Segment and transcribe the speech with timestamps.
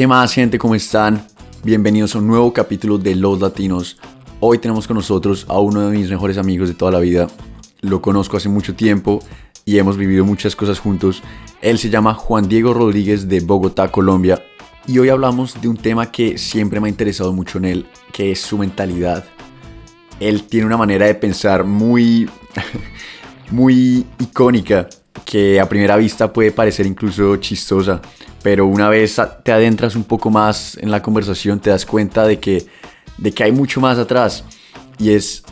[0.00, 0.58] ¿Qué más gente?
[0.58, 1.26] ¿Cómo están?
[1.62, 3.98] Bienvenidos a un nuevo capítulo de Los Latinos.
[4.40, 7.28] Hoy tenemos con nosotros a uno de mis mejores amigos de toda la vida.
[7.82, 9.20] Lo conozco hace mucho tiempo
[9.66, 11.22] y hemos vivido muchas cosas juntos.
[11.60, 14.42] Él se llama Juan Diego Rodríguez de Bogotá, Colombia.
[14.86, 18.32] Y hoy hablamos de un tema que siempre me ha interesado mucho en él, que
[18.32, 19.26] es su mentalidad.
[20.18, 22.26] Él tiene una manera de pensar muy,
[23.50, 24.88] muy icónica,
[25.26, 28.00] que a primera vista puede parecer incluso chistosa,
[28.42, 32.38] pero una vez te adentras un poco más en la conversación te das cuenta de
[32.38, 32.66] que,
[33.18, 34.44] de que hay mucho más atrás.
[34.98, 35.42] Y es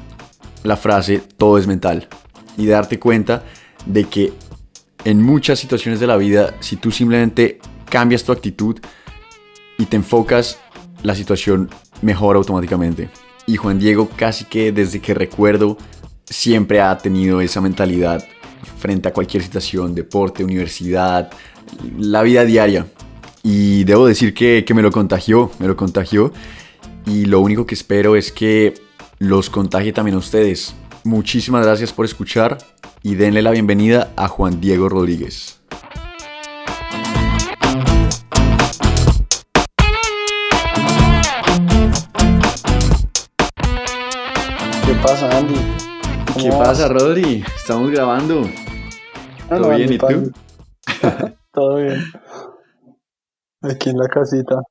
[0.62, 2.08] la frase, todo es mental.
[2.56, 3.44] Y darte cuenta
[3.86, 4.32] de que
[5.04, 8.78] en muchas situaciones de la vida, si tú simplemente cambias tu actitud
[9.78, 10.58] y te enfocas,
[11.02, 11.70] la situación
[12.02, 13.08] mejora automáticamente.
[13.46, 15.78] Y Juan Diego casi que desde que recuerdo
[16.24, 18.24] siempre ha tenido esa mentalidad
[18.78, 21.30] frente a cualquier situación, deporte, universidad,
[21.98, 22.86] la vida diaria.
[23.42, 26.32] Y debo decir que, que me lo contagió, me lo contagió.
[27.06, 28.74] Y lo único que espero es que
[29.18, 30.74] los contagie también a ustedes.
[31.04, 32.58] Muchísimas gracias por escuchar
[33.02, 35.58] y denle la bienvenida a Juan Diego Rodríguez.
[44.84, 45.54] ¿Qué pasa, Andy?
[46.32, 46.68] ¿Cómo ¿Qué vas?
[46.68, 47.44] pasa, Rodri?
[47.56, 48.48] Estamos grabando.
[49.50, 49.92] Ah, ¿Todo no, bien?
[49.92, 50.32] ¿Y tú?
[51.58, 52.04] Todo bien.
[53.62, 54.62] Aquí en la casita.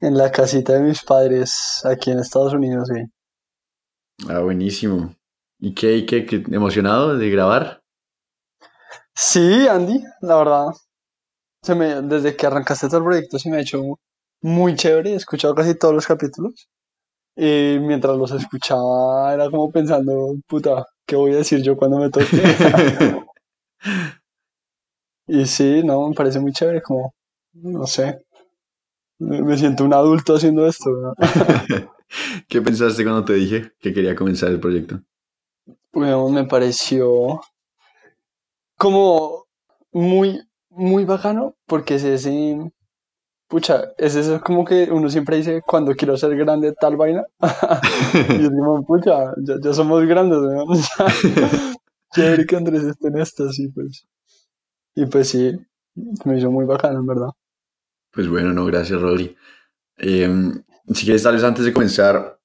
[0.00, 3.02] En la casita de mis padres, aquí en Estados Unidos, sí.
[4.26, 5.14] Ah, buenísimo.
[5.58, 7.82] ¿Y qué, y qué, qué emocionado de grabar?
[9.14, 10.66] Sí, Andy, la verdad.
[11.62, 13.98] Se me, desde que arrancaste todo el proyecto se me ha hecho
[14.40, 15.10] muy chévere.
[15.10, 16.70] He escuchado casi todos los capítulos.
[17.36, 22.08] Y mientras los escuchaba era como pensando, puta, ¿qué voy a decir yo cuando me
[22.08, 22.24] toque?
[25.32, 27.14] Y sí, no, me parece muy chévere, como,
[27.52, 28.18] no sé,
[29.20, 31.14] me, me siento un adulto haciendo esto, ¿no?
[32.48, 35.00] ¿Qué pensaste cuando te dije que quería comenzar el proyecto?
[35.92, 37.40] Bueno, me pareció
[38.76, 39.44] como
[39.92, 42.58] muy, muy bacano, porque es ese,
[43.46, 47.22] pucha, es eso como que uno siempre dice, cuando quiero ser grande, tal vaina,
[48.36, 50.64] y es como, pucha, ya, ya somos grandes, ¿no?
[52.12, 54.08] Chévere que Andrés esté en esto, sí, pues,
[54.94, 55.58] y pues sí,
[56.24, 57.30] me hizo muy bacano, en verdad.
[58.12, 59.36] Pues bueno, no, gracias, Rodri.
[59.96, 60.62] Em,
[60.92, 62.38] si quieres, tal vez antes de comenzar,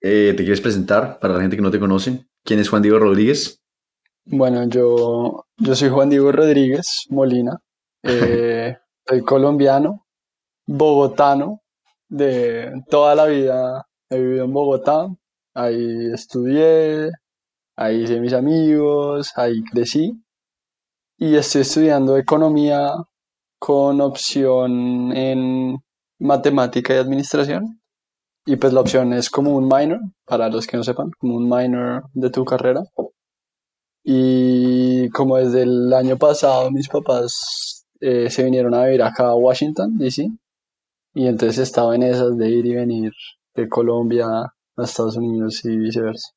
[0.00, 2.26] eh, ¿te quieres presentar para la gente que no te conoce?
[2.44, 3.60] ¿Quién es Juan Diego Rodríguez?
[4.24, 7.58] Bueno, yo, yo soy Juan Diego Rodríguez Molina,
[8.02, 10.06] eh, soy colombiano,
[10.66, 11.62] bogotano,
[12.08, 15.08] de toda la vida he vivido en Bogotá,
[15.54, 17.10] ahí estudié,
[17.76, 20.12] ahí hice mis amigos, ahí crecí
[21.18, 22.92] y estoy estudiando economía
[23.58, 25.78] con opción en
[26.18, 27.80] matemática y administración
[28.46, 31.48] y pues la opción es como un minor, para los que no sepan, como un
[31.48, 32.84] minor de tu carrera.
[34.04, 39.34] Y como desde el año pasado mis papás eh, se vinieron a vivir acá a
[39.34, 40.28] Washington, D.C.
[41.14, 43.12] Y entonces estaba en esas de ir y venir
[43.56, 46.30] de Colombia a Estados Unidos y viceversa.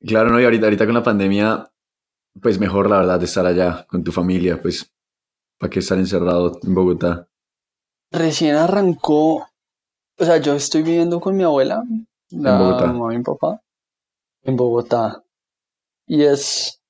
[0.00, 1.68] Claro, no, y ahorita, ahorita con la pandemia,
[2.40, 4.92] pues mejor la verdad de estar allá con tu familia, pues,
[5.58, 7.28] ¿para qué estar encerrado en Bogotá?
[8.10, 9.46] Recién arrancó,
[10.18, 11.82] o sea, yo estoy viviendo con mi abuela,
[12.30, 12.86] la Bogotá.
[12.86, 13.60] mamá de mi papá,
[14.42, 15.22] en Bogotá.
[16.06, 16.80] Y es,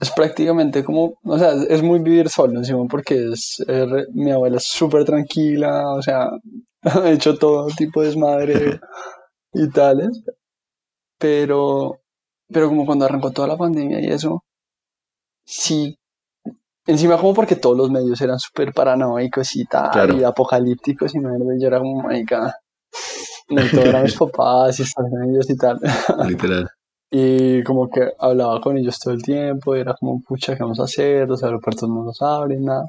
[0.00, 4.56] es prácticamente como, o sea, es muy vivir solo encima porque es, es mi abuela
[4.56, 6.30] es súper tranquila, o sea,
[6.82, 8.80] ha hecho todo tipo de desmadre
[9.52, 10.22] y tales.
[11.18, 12.00] Pero,
[12.48, 14.42] pero como cuando arrancó toda la pandemia y eso,
[15.44, 15.98] sí.
[16.86, 20.16] Encima como porque todos los medios eran súper paranoicos y tal, Claro.
[20.18, 22.56] y apocalípticos y mierda, y yo era como, marica,
[23.48, 25.78] no todo eran mis papás y Estados Unidos y tal.
[26.28, 26.68] Literal.
[27.08, 30.80] Y como que hablaba con ellos todo el tiempo, y era como, pucha, ¿qué vamos
[30.80, 31.28] a hacer?
[31.28, 32.86] Los aeropuertos no los abren, nada.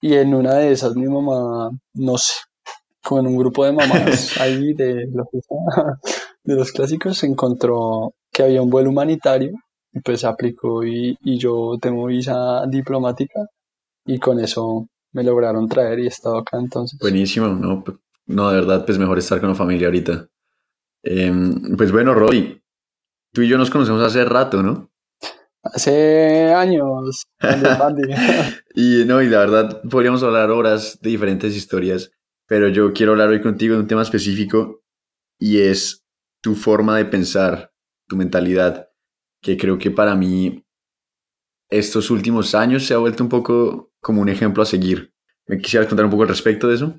[0.00, 2.32] Y en una de esas mi mamá, no sé,
[3.04, 5.26] como en un grupo de mamás ahí de los,
[6.44, 9.52] de los clásicos, se encontró que había un vuelo humanitario,
[10.00, 13.46] pues aplicó y, y yo tengo visa diplomática,
[14.06, 16.98] y con eso me lograron traer y he estado acá entonces.
[16.98, 17.84] Buenísimo, no,
[18.26, 20.28] no, de verdad, pues mejor estar con la familia ahorita.
[21.02, 22.62] Em, pues bueno, Rodri,
[23.32, 24.90] tú y yo nos conocemos hace rato, ¿no?
[25.62, 27.24] Hace años.
[28.74, 32.10] Y no, y la verdad, podríamos hablar horas de diferentes historias,
[32.46, 34.82] pero yo quiero hablar hoy contigo de un tema específico
[35.38, 36.06] y es
[36.40, 37.70] tu forma de pensar,
[38.08, 38.88] tu mentalidad,
[39.42, 40.64] que creo que para mí
[41.68, 45.12] estos últimos años se ha vuelto un poco como un ejemplo a seguir.
[45.46, 46.94] ¿Me quisieras contar un poco al respecto de eso?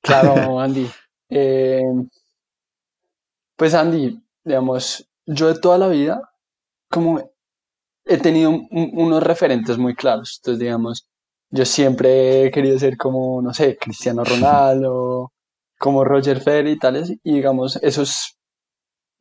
[0.00, 0.88] Claro, Andy.
[1.28, 1.82] Eh,
[3.56, 6.30] pues Andy, digamos, yo de toda la vida,
[6.88, 7.32] como
[8.04, 10.38] he tenido unos referentes muy claros.
[10.40, 11.08] Entonces, digamos,
[11.50, 15.32] yo siempre he querido ser como, no sé, Cristiano Ronaldo,
[15.78, 18.38] como Roger Federer y tales, y digamos, eso es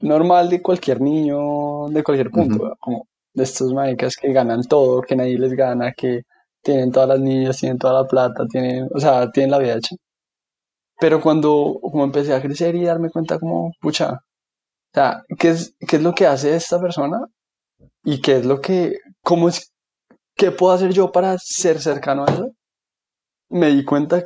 [0.02, 5.16] normal de cualquier niño, de cualquier punto, como de estos maricas que ganan todo, que
[5.16, 6.24] nadie les gana, que
[6.62, 9.96] tienen todas las niñas, tienen toda la plata, tienen, o sea, tienen la vida hecha.
[11.00, 15.76] Pero cuando como empecé a crecer y darme cuenta como, pucha, o sea, ¿qué es,
[15.88, 17.26] qué es lo que hace esta persona?
[18.04, 19.72] ¿Y qué es lo que, cómo es,
[20.36, 22.52] qué puedo hacer yo para ser cercano a eso?
[23.50, 24.24] Me di cuenta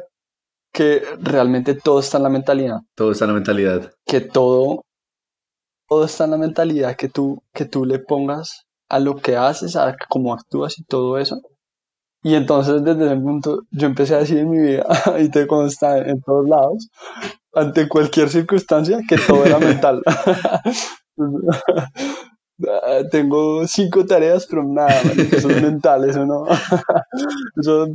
[0.74, 2.80] que realmente todo está en la mentalidad.
[2.96, 3.94] Todo está en la mentalidad.
[4.06, 4.85] Que todo,
[5.88, 9.76] todo está en la mentalidad que tú, que tú le pongas a lo que haces,
[9.76, 11.42] a cómo actúas y todo eso.
[12.24, 14.86] Y entonces desde ese punto yo empecé a decir en mi vida,
[15.20, 16.90] y te consta en todos lados,
[17.54, 20.02] ante cualquier circunstancia, que todo era mental.
[23.12, 25.02] Tengo cinco tareas, pero nada,
[25.32, 26.46] eso es mental, eso no.
[27.58, 27.88] eso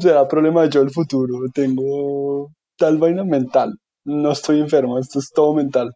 [0.00, 1.38] será problema de yo el futuro.
[1.54, 3.74] Tengo tal vaina mental.
[4.04, 5.94] No estoy enfermo, esto es todo mental.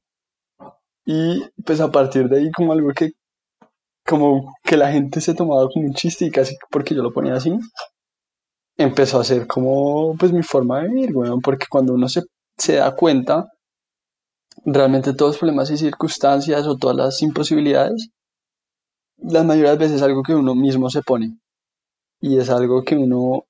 [1.04, 3.12] Y pues a partir de ahí, como algo que,
[4.06, 7.34] como que la gente se tomaba como un chiste y casi porque yo lo ponía
[7.34, 7.58] así,
[8.76, 12.22] empezó a ser como pues mi forma de vivir, bueno, porque cuando uno se,
[12.58, 13.48] se da cuenta
[14.64, 18.08] realmente todos los problemas y circunstancias o todas las imposibilidades,
[19.18, 21.38] la mayoría de veces es algo que uno mismo se pone.
[22.20, 23.44] Y es algo que uno,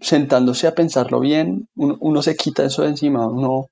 [0.00, 3.68] sentándose a pensarlo bien, uno, se quita eso de encima, uno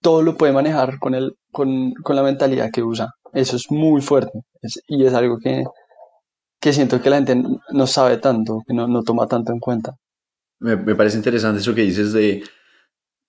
[0.00, 3.14] todo lo puede manejar con, el, con, la mentalidad que usa.
[3.32, 4.40] Eso es muy fuerte
[4.86, 5.64] y es algo que,
[6.60, 7.42] que siento que la gente
[7.72, 9.94] no sabe tanto, que no, no toma tanto en cuenta.
[10.60, 12.42] Me, me, parece interesante eso que dices de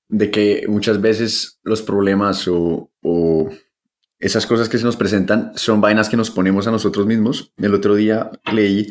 [0.09, 2.89] de que muchas veces los problemas o,
[4.19, 7.53] esas cosas que se nos presentan son vainas que nos ponemos a nosotros mismos.
[7.55, 8.89] El otro día leí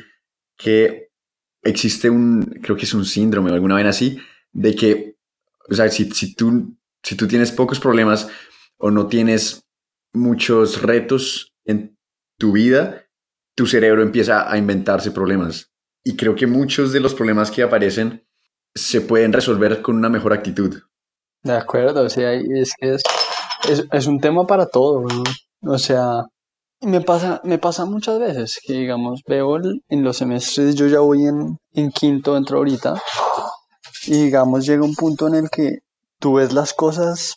[0.56, 1.10] que
[1.62, 4.19] existe un, creo que es un síndrome o alguna vaina así,
[4.52, 5.16] de que,
[5.69, 8.28] o sea, si, si, tú, si tú tienes pocos problemas
[8.78, 9.64] o no tienes
[10.12, 11.96] muchos retos en
[12.38, 13.06] tu vida,
[13.56, 15.70] tu cerebro empieza a inventarse problemas.
[16.04, 18.26] Y creo que muchos de los problemas que aparecen
[18.74, 20.80] se pueden resolver con una mejor actitud.
[21.42, 23.02] De acuerdo, o sea, es es,
[23.90, 25.06] es, un tema para todo,
[25.62, 26.22] O sea,
[26.80, 29.56] me pasa, me pasa muchas veces que, digamos, veo
[29.88, 33.02] en los semestres, yo ya voy en, en quinto, entro ahorita,
[34.06, 35.78] y digamos, llega un punto en el que
[36.18, 37.36] tú ves las cosas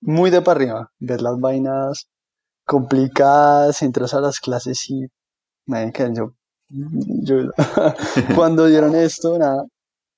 [0.00, 2.08] muy de para arriba, ves las vainas
[2.64, 5.06] complicadas, entras a las clases y,
[6.14, 6.32] yo,
[6.68, 7.36] yo
[8.34, 9.64] cuando dieron esto, nada,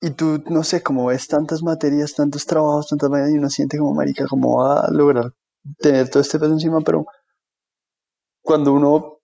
[0.01, 3.77] y tú, no sé, como ves tantas materias, tantos trabajos, tantas vainas, y uno siente
[3.77, 5.31] como marica, cómo va a lograr
[5.79, 7.05] tener todo este peso encima, pero
[8.41, 9.19] cuando uno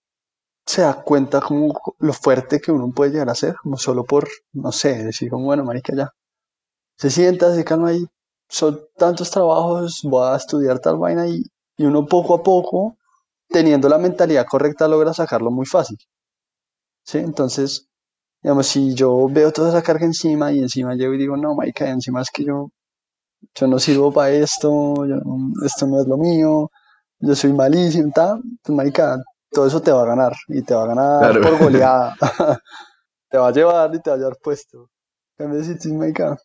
[0.66, 4.28] se da cuenta como lo fuerte que uno puede llegar a ser, como solo por,
[4.54, 6.12] no sé, decir como, bueno, marica, ya.
[6.98, 8.08] Se sienta, se calma y
[8.56, 11.44] son tantos trabajos, voy a estudiar tal vaina y,
[11.76, 12.96] y uno poco a poco,
[13.50, 15.98] teniendo la mentalidad correcta, logra sacarlo muy fácil.
[17.04, 17.18] ¿Sí?
[17.18, 17.90] Entonces,
[18.42, 21.90] digamos, si yo veo toda esa carga encima y encima llego y digo, no, marica,
[21.90, 22.70] encima es que yo,
[23.54, 24.94] yo no sirvo para esto,
[25.66, 26.72] esto no es lo mío,
[27.20, 29.18] yo soy malísimo, tal, pues marica,
[29.52, 32.16] todo eso te va a ganar y te va a ganar por goleada.
[33.30, 34.90] te va a llevar y te va a llevar puesto.
[35.80, 36.38] si, marica,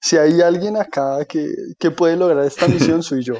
[0.00, 3.34] si hay alguien acá que, que puede lograr esta misión, soy yo.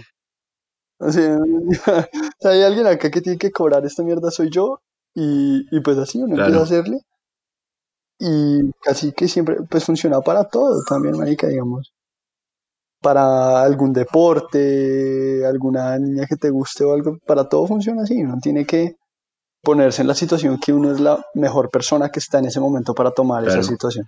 [0.99, 1.39] O sea,
[2.41, 4.81] si hay alguien acá que tiene que cobrar esta mierda, soy yo.
[5.15, 7.01] Y, y pues así uno empieza a hacerle
[8.21, 11.93] y casi que siempre pues funciona para todo también, marica, digamos.
[13.01, 18.37] Para algún deporte, alguna niña que te guste o algo, para todo funciona así, uno
[18.41, 18.97] tiene que
[19.63, 22.95] ponerse en la situación que uno es la mejor persona que está en ese momento
[22.95, 24.05] para tomar esa situación.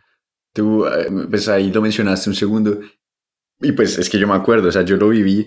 [0.52, 2.80] Tú, eh, pues ahí lo mencionaste un segundo,
[3.60, 5.46] y pues es que yo me acuerdo, o sea, yo lo viví,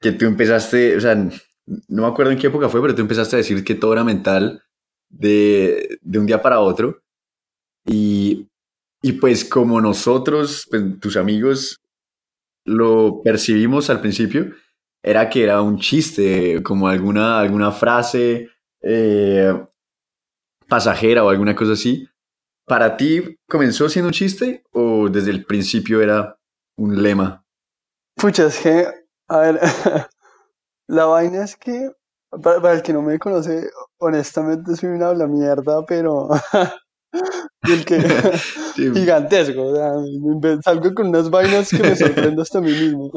[0.00, 3.36] que tú empezaste, o sea, no me acuerdo en qué época fue, pero tú empezaste
[3.36, 4.62] a decir que todo era mental
[5.10, 7.02] de, de un día para otro,
[7.86, 8.48] y,
[9.02, 11.80] y pues como nosotros, pues, tus amigos,
[12.64, 14.52] lo percibimos al principio,
[15.02, 18.50] era que era un chiste, como alguna, alguna frase
[18.82, 19.54] eh,
[20.68, 22.08] pasajera o alguna cosa así.
[22.66, 26.36] ¿Para ti comenzó siendo un chiste o desde el principio era
[26.76, 27.44] un lema?
[28.16, 28.88] Pucha, es que,
[29.28, 29.60] a ver,
[30.88, 31.92] la vaina es que,
[32.42, 36.28] para, el que no me conoce, honestamente soy una habla mierda, pero
[37.62, 38.00] el que
[38.74, 39.92] gigantesco, o sea,
[40.64, 43.12] salgo con unas vainas que me sorprendo hasta a mí mismo.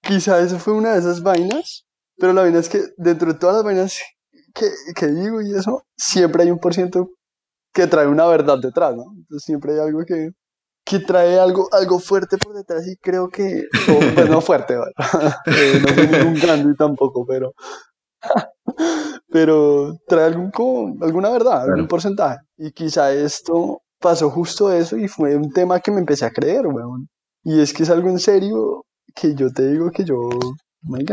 [0.00, 1.84] Quizá eso fue una de esas vainas,
[2.16, 3.98] pero la vaina es que dentro de todas las vainas
[4.54, 7.10] que, que digo y eso, siempre hay un por ciento
[7.72, 9.04] que trae una verdad detrás, ¿no?
[9.16, 10.30] Entonces siempre hay algo que,
[10.84, 14.92] que trae algo, algo fuerte por detrás y creo que, pues no fuerte, ¿vale?
[15.46, 17.52] Eh, no soy ningún grande tampoco, pero,
[19.30, 22.38] pero trae algún, como, alguna verdad, algún porcentaje.
[22.56, 26.66] Y quizá esto pasó justo eso y fue un tema que me empecé a creer,
[26.66, 27.08] weón.
[27.42, 28.84] Y es que es algo en serio
[29.14, 30.28] que yo te digo que yo,
[30.82, 31.04] me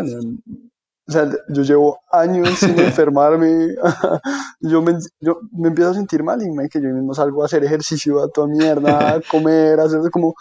[1.08, 3.76] o sea, yo llevo años sin enfermarme.
[4.60, 7.46] yo, me, yo me empiezo a sentir mal y me que yo mismo salgo a
[7.46, 10.34] hacer ejercicio, a toda mierda, a comer, a hacer como,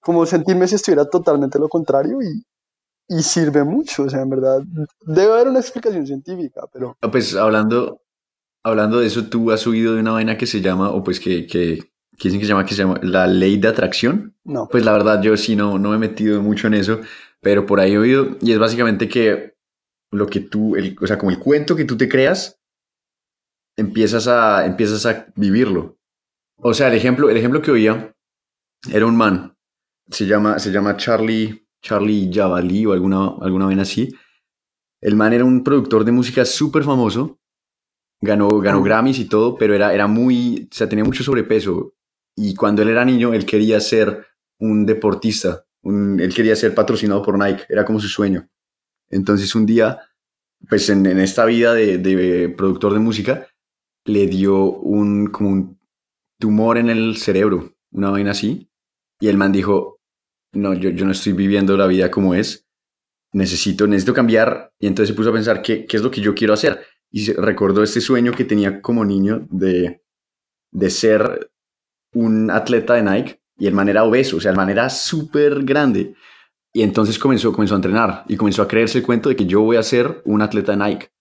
[0.00, 2.44] como sentirme si estuviera totalmente lo contrario y,
[3.08, 4.04] y sirve mucho.
[4.04, 4.62] O sea, en verdad,
[5.00, 6.96] debe haber una explicación científica, pero.
[7.10, 8.02] Pues hablando,
[8.62, 11.46] hablando de eso, tú has subido de una vaina que se llama, o pues que,
[11.46, 11.78] que,
[12.18, 14.36] que dicen que se llama, que se llama la ley de atracción.
[14.44, 14.68] No.
[14.68, 17.00] Pues la verdad, yo sí no, no me he metido mucho en eso,
[17.40, 19.54] pero por ahí he oído, y es básicamente que
[20.10, 22.60] lo que tú, el, o sea, como el cuento que tú te creas,
[23.76, 25.98] empiezas a, empiezas a vivirlo.
[26.56, 28.14] O sea, el ejemplo, el ejemplo que oía
[28.92, 29.56] era un man,
[30.10, 34.14] se llama, se llama Charlie, Charlie Javali o alguna, alguna vez así.
[35.00, 37.40] El man era un productor de música súper famoso,
[38.20, 41.94] ganó, ganó Grammys y todo, pero era, era muy, o sea, tenía mucho sobrepeso.
[42.36, 44.26] Y cuando él era niño, él quería ser
[44.58, 48.46] un deportista, él quería ser patrocinado por Nike, era como su sueño.
[49.10, 50.00] Entonces un día,
[50.68, 53.46] pues en, esta vida de, productor de música,
[54.04, 55.80] le dio un, como un
[56.38, 58.70] tumor en el cerebro, una vaina así.
[59.20, 60.00] Y el man dijo,
[60.52, 62.66] no, yo, yo no estoy viviendo la vida como es,
[63.32, 64.72] necesito, necesito cambiar.
[64.78, 66.80] Y entonces se puso a pensar, ¿qué, qué es lo que yo quiero hacer?
[67.10, 70.02] Y recordó este sueño que tenía como niño de,
[70.70, 71.50] de ser
[72.12, 73.40] un atleta de Nike.
[73.58, 76.14] Y el man era obeso, o sea, el man era súper grande.
[76.72, 79.62] Y entonces comenzó, comenzó a entrenar y comenzó a creerse el cuento de que yo
[79.62, 81.12] voy a ser un atleta de Nike.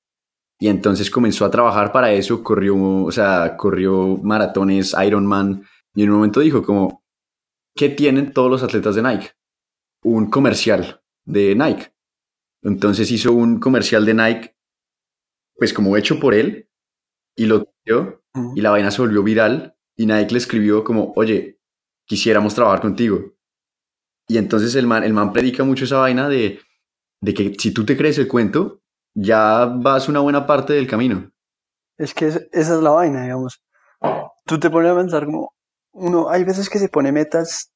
[0.60, 5.64] Y entonces comenzó a trabajar para eso, corrió, o sea, corrió maratones, Ironman,
[5.96, 7.04] y en un momento dijo como,
[7.76, 9.32] ¿qué tienen todos los atletas de Nike?
[10.04, 11.94] Un comercial de Nike.
[12.62, 14.56] Entonces hizo un comercial de Nike,
[15.56, 16.70] pues como hecho por él,
[17.38, 18.22] y lo dio,
[18.56, 21.60] y la vaina se volvió viral, y Nike le escribió como, oye,
[22.06, 23.34] quisiéramos trabajar contigo.
[24.30, 26.60] Y entonces el man, el man predica mucho esa vaina de,
[27.20, 28.80] de que si tú te crees el cuento,
[29.16, 31.32] ya vas una buena parte del camino.
[31.98, 33.60] Es que esa es la vaina, digamos.
[34.46, 35.52] Tú te pones a pensar como,
[35.94, 37.72] uno, hay veces que se pone metas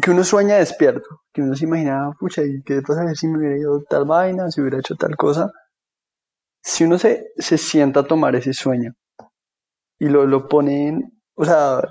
[0.00, 3.58] que uno sueña despierto, que uno se imagina, pucha, ¿y qué pasaría si me hubiera
[3.58, 5.50] ido tal vaina, si hubiera hecho tal cosa?
[6.62, 8.94] Si uno se, se sienta a tomar ese sueño
[9.98, 11.82] y lo, lo pone en, o sea,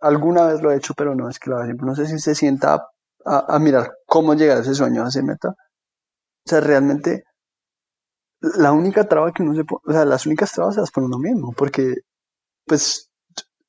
[0.00, 2.18] alguna vez lo he hecho, pero no es que lo haga siempre, no sé si
[2.20, 2.86] se sienta
[3.24, 5.48] a, mirar cómo llegar a ese sueño, a esa meta.
[5.48, 7.24] O sea, realmente
[8.40, 11.06] la única traba que uno se pone, o sea, las únicas trabas se las pone
[11.06, 11.94] uno mismo, porque
[12.66, 13.10] pues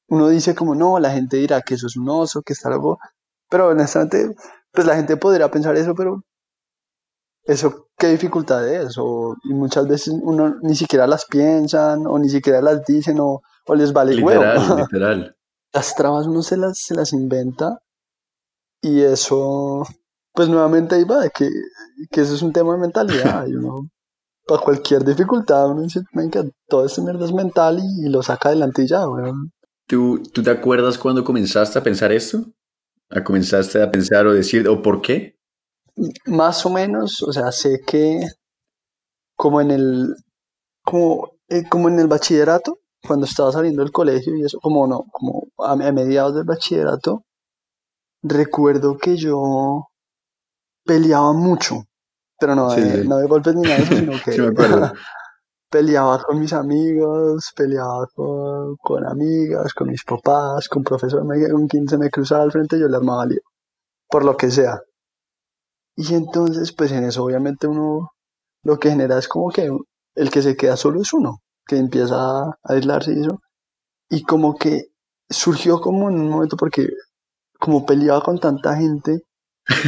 [0.07, 2.97] uno dice como no, la gente dirá que eso es un oso, que está algo,
[3.49, 4.35] pero honestamente,
[4.71, 6.21] pues la gente podría pensar eso, pero
[7.45, 12.29] eso, qué dificultad es, o, y muchas veces uno ni siquiera las piensan, o ni
[12.29, 15.35] siquiera las dicen, o, o les vale literal, Literal.
[15.73, 17.79] Las trabas uno se las, se las inventa
[18.85, 19.83] y eso,
[20.31, 21.49] pues nuevamente ahí va, que,
[22.11, 23.47] que eso es un tema de mentalidad.
[23.47, 23.89] y uno,
[24.45, 28.83] para cualquier dificultad, uno dice, venga, todo este mierda es mental y, lo saca adelante
[28.83, 29.51] y ya, weón.
[29.87, 32.45] ¿Tú, ¿Tú te acuerdas cuando comenzaste a pensar esto?
[33.09, 35.35] ¿A comenzaste a pensar o decir, o por qué?
[36.27, 38.21] Más o menos, o sea, sé que
[39.35, 40.15] como en el,
[40.83, 45.05] como, eh, como en el bachillerato, cuando estaba saliendo del colegio y eso, como no,
[45.11, 47.23] como a mediados del bachillerato,
[48.25, 49.87] recuerdo que yo
[50.83, 51.83] peleaba mucho,
[52.39, 54.91] pero no, de, no de golpes ni nada de eso, sino que
[55.69, 61.97] peleaba con mis amigos, peleaba con, amigas, con mis papás, con profesores, con quien se
[61.97, 63.41] me cruzaba al frente yo le armaba lío,
[64.09, 64.81] por lo que sea.
[65.97, 68.11] Y entonces, pues en eso obviamente uno
[68.63, 69.69] lo que genera es como que
[70.15, 73.39] el que se queda solo es uno, que empieza a aislarse y eso.
[74.09, 74.87] Y como que
[75.29, 76.87] surgió como en un momento porque
[77.59, 79.23] como peleaba con tanta gente,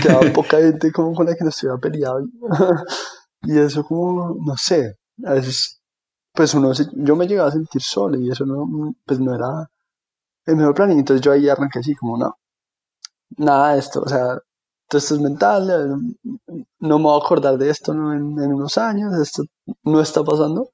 [0.02, 2.22] quedaba poca gente como con la que no estuviera peleado.
[3.44, 5.82] y eso como, no sé, a veces,
[6.34, 9.70] pues uno, yo me llegaba a sentir solo y eso no, pues no era
[10.46, 10.92] el mejor plan.
[10.92, 12.36] Y entonces yo ahí arranqué así como, no,
[13.38, 14.40] nada de esto, o sea,
[14.90, 18.78] todo esto es mental, eh, no me voy a acordar de esto en, en unos
[18.78, 19.44] años, esto
[19.84, 20.70] no está pasando.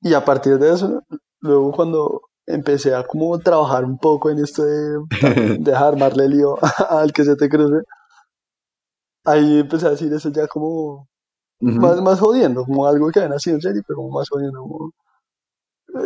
[0.00, 1.02] Y a partir de eso,
[1.40, 4.98] luego cuando empecé a como trabajar un poco en esto de
[5.60, 6.56] dejar armarle lío
[6.90, 7.84] al que se te cruce,
[9.24, 11.08] ahí empecé a decir eso ya como
[11.60, 14.92] más, más jodiendo, como algo que había nacido en serio, pero como más jodiendo, como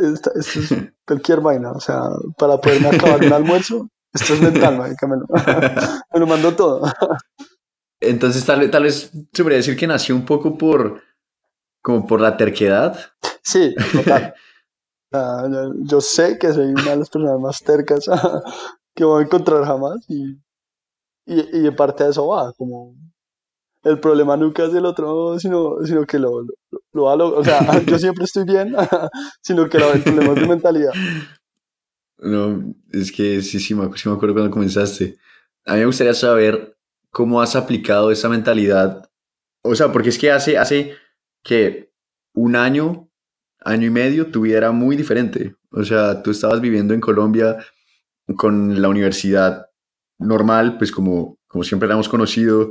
[0.03, 0.75] esto, es
[1.07, 2.01] cualquier vaina, o sea,
[2.39, 5.27] para poderme acabar un almuerzo, esto es mental, marica, me lo,
[6.13, 6.83] me lo mandó todo.
[8.01, 11.03] Entonces tal, tal vez se podría decir que nació un poco por,
[11.83, 12.99] como por la terquedad.
[13.43, 14.35] Sí, total.
[15.13, 18.05] Yo sé que soy una de las personas más tercas
[18.95, 20.39] que voy a encontrar jamás y,
[21.27, 22.95] y, y en parte de eso va, como
[23.83, 26.55] el problema nunca es el otro, sino, sino que lo, lo,
[26.93, 28.75] lo, lo o sea, yo siempre estoy bien,
[29.43, 30.93] sino que el problema es de mentalidad.
[32.19, 35.17] No, es que sí, sí me, sí me acuerdo cuando comenzaste.
[35.65, 36.77] A mí me gustaría saber
[37.11, 39.09] cómo has aplicado esa mentalidad.
[39.63, 40.95] O sea, porque es que hace, hace
[41.43, 41.91] que
[42.35, 43.10] un año,
[43.61, 45.57] año y medio, tu vida era muy diferente.
[45.71, 47.59] O sea, tú estabas viviendo en Colombia
[48.37, 49.67] con la universidad
[50.19, 52.71] normal, pues como, como siempre la hemos conocido,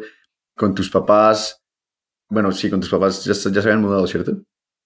[0.56, 1.64] con tus papás.
[2.30, 4.34] Bueno, sí, con tus papás ya, ya se habían mudado, ¿cierto?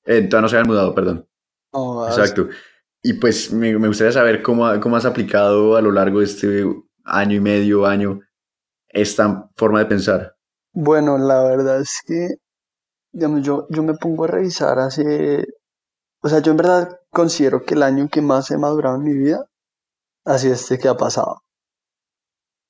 [0.05, 1.27] Eh, todavía no se habían mudado, perdón.
[1.71, 2.49] Oh, Exacto.
[3.01, 6.65] Y pues me, me, gustaría saber cómo, cómo has aplicado a lo largo de este
[7.03, 8.21] año y medio, año,
[8.87, 10.35] esta forma de pensar.
[10.71, 12.35] Bueno, la verdad es que,
[13.11, 15.45] digamos, yo, yo me pongo a revisar hace,
[16.23, 19.13] o sea, yo en verdad considero que el año que más he madurado en mi
[19.13, 19.45] vida
[20.25, 21.43] ha sido este que ha pasado.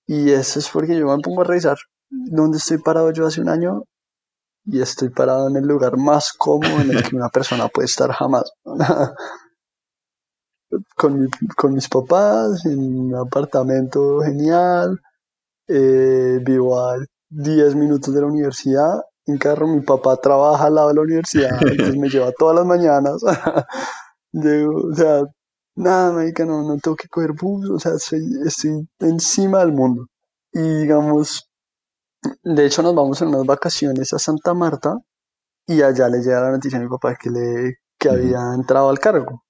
[0.08, 1.78] Y eso es porque yo me pongo a revisar
[2.10, 3.84] dónde estoy parado yo hace un año
[4.66, 8.12] y estoy parado en el lugar más cómodo en el que una persona puede estar
[8.12, 8.52] jamás.
[10.96, 15.00] con, con mis papás, en un apartamento genial,
[15.68, 16.98] eh, vivo a
[17.30, 21.58] 10 minutos de la universidad, en carro mi papá trabaja al lado de la universidad,
[21.62, 23.22] entonces me lleva todas las mañanas.
[24.32, 25.22] Llego, o sea,
[25.76, 30.08] nada, médica, no, no tengo que coger bus, o sea, estoy, estoy encima del mundo.
[30.52, 31.50] Y digamos,
[32.44, 34.98] de hecho nos vamos en unas vacaciones a Santa Marta
[35.68, 39.00] y allá le llega la noticia a mi papá que, le, que había entrado al
[39.00, 39.44] cargo.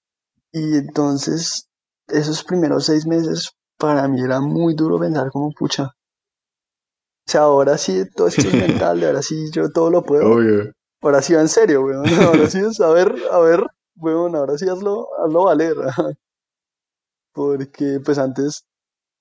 [0.51, 1.67] Y entonces,
[2.07, 5.91] esos primeros seis meses para mí era muy duro pensar como pucha.
[7.25, 10.33] O sea, ahora sí todo esto es mental, ahora sí yo todo lo puedo.
[10.33, 10.73] Obvio.
[11.01, 12.05] Ahora sí va en serio, weón.
[12.23, 13.61] Ahora sí es, a ver, a ver,
[13.97, 15.75] weón, ahora sí hazlo, hazlo valer.
[17.33, 18.65] Porque pues antes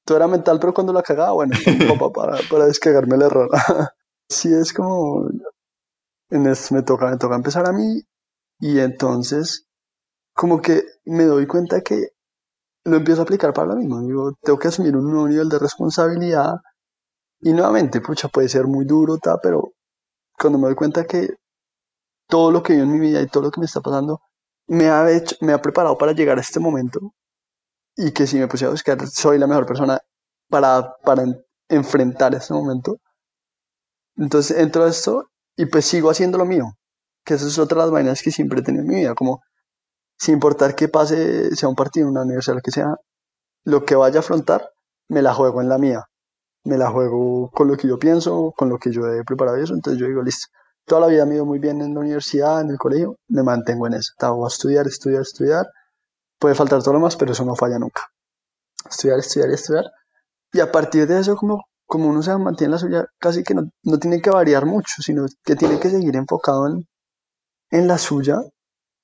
[0.04, 1.56] todo era mental, pero cuando la cagaba, bueno,
[1.88, 3.48] papá para, para descargarme el error.
[4.28, 5.28] sí es como,
[6.30, 8.02] en esto me toca, me toca empezar a mí
[8.60, 9.66] y entonces
[10.34, 12.08] como que me doy cuenta que
[12.84, 14.00] lo empiezo a aplicar para lo mismo.
[14.00, 16.56] Digo, tengo que asumir un nuevo nivel de responsabilidad
[17.42, 19.72] y nuevamente, pucha, puede ser muy duro, ta, pero
[20.38, 21.28] cuando me doy cuenta que
[22.28, 24.20] todo lo que vivo en mi vida y todo lo que me está pasando
[24.68, 27.00] me ha, hecho, me ha preparado para llegar a este momento
[27.96, 29.98] y que si me pusiera a buscar soy la mejor persona
[30.48, 31.24] para, para
[31.68, 32.98] enfrentar este momento.
[34.16, 36.66] Entonces entro a esto y pues sigo haciendo lo mío,
[37.24, 39.42] que eso es otra de las vainas que siempre he tenido en mi vida, como
[40.16, 42.94] sin importar qué pase, sea un partido, una universidad, lo que sea,
[43.64, 44.70] lo que vaya a afrontar,
[45.08, 46.04] me la juego en la mía.
[46.64, 49.64] Me la juego con lo que yo pienso, con lo que yo he preparado y
[49.64, 49.74] eso.
[49.74, 50.48] Entonces yo digo, listo,
[50.86, 53.86] toda la vida me ido muy bien en la universidad, en el colegio, me mantengo
[53.86, 54.12] en eso.
[54.20, 55.66] Voy a estudiar, estudiar, estudiar.
[56.38, 58.02] Puede faltar todo lo más, pero eso no falla nunca.
[58.88, 59.84] Estudiar, estudiar estudiar.
[60.52, 63.54] Y a partir de eso, como, como uno se mantiene en la suya, casi que
[63.54, 66.86] no, no tiene que variar mucho, sino que tiene que seguir enfocado en,
[67.70, 68.40] en la suya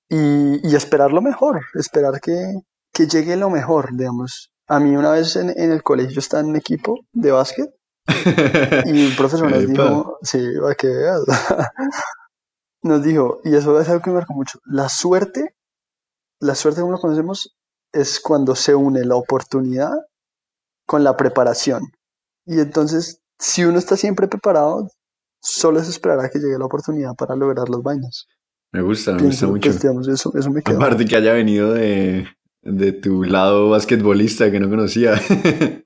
[0.09, 2.55] y, y esperar lo mejor, esperar que,
[2.93, 4.51] que, llegue lo mejor, digamos.
[4.69, 7.75] A mí una vez en, en el colegio estaba en un equipo de básquet
[8.87, 11.21] y un profesor nos dijo, sí, para que veas,
[12.83, 15.55] nos dijo, y eso es algo que me marcó mucho, la suerte,
[16.41, 17.57] la suerte como lo conocemos,
[17.93, 19.93] es cuando se une la oportunidad
[20.87, 21.83] con la preparación.
[22.47, 24.89] Y entonces, si uno está siempre preparado,
[25.41, 28.27] solo es esperar a que llegue la oportunidad para lograr los baños.
[28.73, 29.71] Me gusta, me gusta mucho.
[29.71, 30.77] Pues, digamos, eso, eso me queda.
[30.77, 32.27] Aparte que haya venido de,
[32.71, 35.15] de tu lado basquetbolista que no conocía.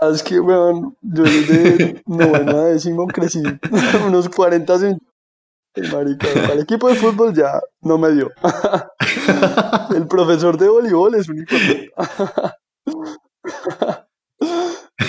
[0.00, 3.42] Es que, weón, yo desde novena décimo crecí
[4.06, 5.08] unos 40 centímetros.
[5.92, 8.30] Marica, el equipo de fútbol ya no me dio.
[9.96, 11.90] El profesor de voleibol es un hijo de...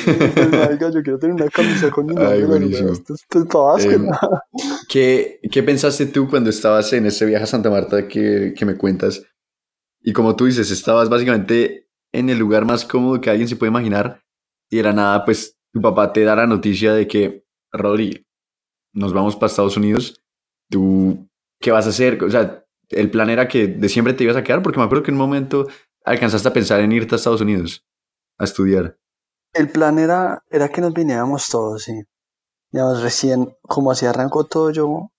[0.05, 2.45] Pues, marica, yo quiero tener una camisa con mi nombre.
[2.45, 2.91] Buenísimo.
[2.91, 4.01] Esto es pues, para básquet.
[4.01, 4.09] Eh,
[4.89, 8.75] ¿qué, ¿Qué pensaste tú cuando estabas en ese viaje a Santa Marta que, que me
[8.75, 9.21] cuentas?
[10.01, 13.69] Y como tú dices, estabas básicamente en el lugar más cómodo que alguien se puede
[13.69, 14.23] imaginar
[14.69, 18.25] y de la nada, pues tu papá te da la noticia de que, Rodri,
[18.93, 20.21] nos vamos para Estados Unidos,
[20.69, 21.27] tú,
[21.59, 22.23] ¿qué vas a hacer?
[22.23, 25.03] O sea, el plan era que de siempre te ibas a quedar, porque me acuerdo
[25.03, 25.67] que en un momento
[26.05, 27.85] alcanzaste a pensar en irte a Estados Unidos
[28.37, 28.97] a estudiar?
[29.53, 32.01] El plan era, era que nos viniéramos todos, sí.
[32.71, 35.11] Digamos, recién, como así arrancó todo, yo,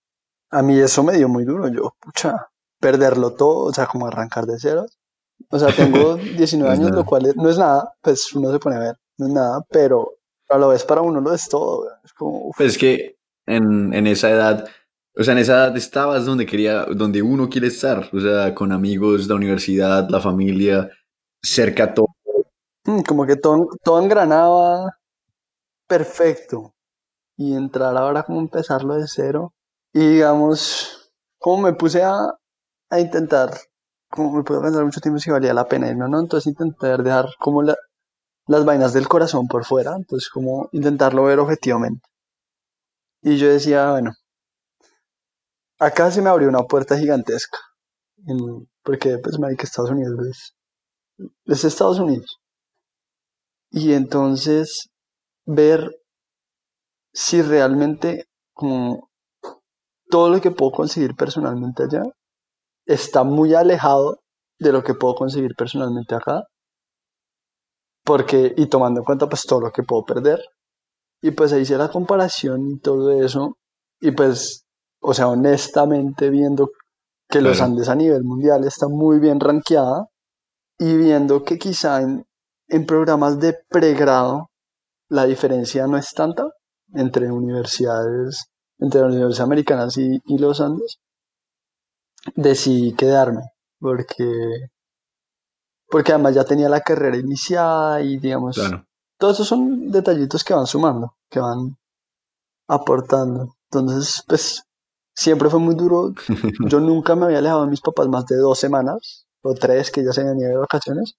[0.50, 2.49] a mí eso me dio muy duro, yo, pucha,
[2.80, 4.86] perderlo todo, o sea, como arrancar de cero.
[5.50, 8.80] O sea, tengo 19 años, lo cual no es nada, pues uno se pone a
[8.80, 10.14] ver, no es nada, pero
[10.48, 11.86] a la vez para uno lo es todo.
[12.04, 13.16] Es como, Pues es que
[13.46, 14.66] en, en esa edad,
[15.16, 18.72] o sea, en esa edad estabas donde quería, donde uno quiere estar, o sea, con
[18.72, 20.90] amigos, la universidad, la familia,
[21.42, 22.08] cerca a todo.
[22.84, 24.96] Mm, como que todo, todo engranaba
[25.86, 26.74] perfecto.
[27.36, 29.54] Y entrar ahora como empezarlo de cero.
[29.92, 32.34] Y digamos, como me puse a,
[32.90, 33.50] a intentar,
[34.10, 37.02] como me pude pensar mucho tiempo si valía la pena irme o no, entonces intentar
[37.02, 37.76] dejar como la,
[38.48, 42.08] las vainas del corazón por fuera, entonces como intentarlo ver objetivamente.
[43.22, 44.12] Y yo decía, bueno,
[45.80, 47.58] acá se me abrió una puerta gigantesca,
[48.26, 50.54] en- porque pues que Estados Unidos es,
[51.46, 52.40] es Estados Unidos.
[53.72, 54.90] Y entonces
[55.46, 55.90] ver
[57.12, 59.10] si realmente como
[60.10, 62.02] todo lo que puedo conseguir personalmente allá
[62.86, 64.20] está muy alejado
[64.58, 66.44] de lo que puedo conseguir personalmente acá.
[68.04, 70.40] Porque, y tomando en cuenta pues todo lo que puedo perder.
[71.22, 73.56] Y pues ahí hice la comparación y todo eso.
[74.00, 74.64] Y pues,
[75.00, 76.70] o sea, honestamente viendo
[77.28, 77.60] que los.
[77.60, 80.06] Andes a nivel mundial está muy bien rankeada
[80.78, 82.26] y viendo que quizá en,
[82.68, 84.50] en programas de pregrado
[85.08, 86.48] la diferencia no es tanta
[86.94, 88.46] entre universidades,
[88.78, 90.98] entre las universidades americanas y, y los Andes,
[92.34, 93.42] decidí quedarme
[93.78, 94.68] porque,
[95.88, 98.84] porque además ya tenía la carrera iniciada y digamos, Claro.
[99.18, 101.76] todos esos son detallitos que van sumando, que van
[102.68, 103.54] aportando.
[103.70, 104.62] Entonces, pues
[105.14, 106.12] siempre fue muy duro.
[106.70, 110.04] Yo nunca me había alejado de mis papás más de dos semanas o tres que
[110.04, 111.14] ya se habían ido de vacaciones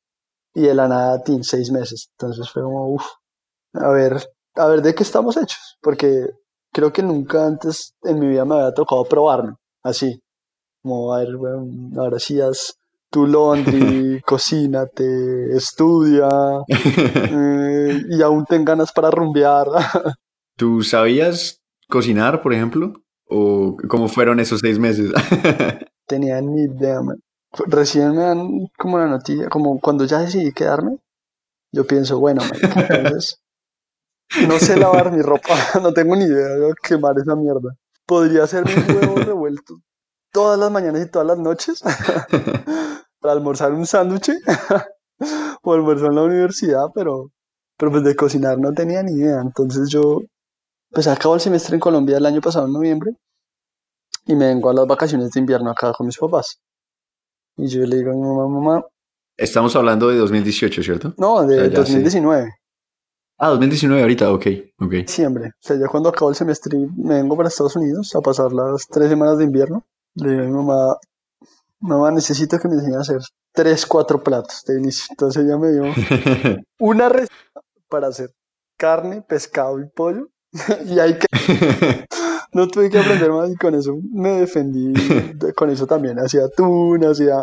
[0.53, 2.09] y de la nada, tin, seis meses.
[2.17, 3.05] Entonces fue como, uff,
[3.73, 4.21] a ver,
[4.55, 6.27] a ver de qué estamos hechos, porque
[6.73, 10.21] creo que nunca antes en mi vida me había tocado probarme así,
[10.81, 11.67] como a ver, bueno,
[11.97, 12.77] ahora sí haz
[13.09, 16.27] tu laundry, cocínate, estudia
[16.67, 19.67] eh, y aún ten ganas para rumbear.
[20.57, 22.93] ¿Tú sabías cocinar, por ejemplo?
[23.27, 25.11] ¿O cómo fueron esos seis meses?
[26.07, 27.21] Tenía ni idea, man.
[27.67, 30.97] Recién me dan como la noticia, como cuando ya decidí quedarme,
[31.73, 33.41] yo pienso, bueno, man, entonces
[34.47, 37.75] no sé lavar mi ropa, no tengo ni idea de quemar esa mierda.
[38.05, 39.79] Podría hacer mis huevos revueltos
[40.31, 41.81] todas las mañanas y todas las noches
[43.19, 44.31] para almorzar un sándwich
[45.63, 47.31] o almorzar en la universidad, pero,
[47.77, 49.41] pero pues de cocinar no tenía ni idea.
[49.41, 50.21] Entonces yo,
[50.89, 53.11] pues acabo el semestre en Colombia el año pasado, en noviembre,
[54.25, 56.59] y me vengo a las vacaciones de invierno acá con mis papás.
[57.57, 58.85] Y yo le digo a mi mamá, mamá,
[59.37, 61.13] Estamos hablando de 2018, ¿cierto?
[61.17, 62.53] no, de O sea, ya 2019,
[63.39, 64.45] Ah, 2019 ahorita, ok,
[64.79, 64.91] ok.
[64.91, 65.47] diciembre.
[65.47, 68.85] O sea, ya cuando acabo el semestre me vengo para Estados Unidos a pasar las
[68.87, 69.83] tres semanas de invierno.
[70.15, 70.97] Le digo a mi mamá,
[71.79, 73.19] mamá, necesito que me enseñe a hacer
[73.53, 75.05] tres, cuatro platos de inicio.
[75.11, 75.83] Entonces ella me dio
[76.79, 77.33] una receta
[77.89, 78.29] para hacer
[78.77, 80.27] carne, pescado y pollo.
[80.85, 81.27] y ahí que
[82.53, 84.91] no tuve que aprender más y con eso me defendí.
[85.35, 87.35] de- Con eso también hacía atún, hacía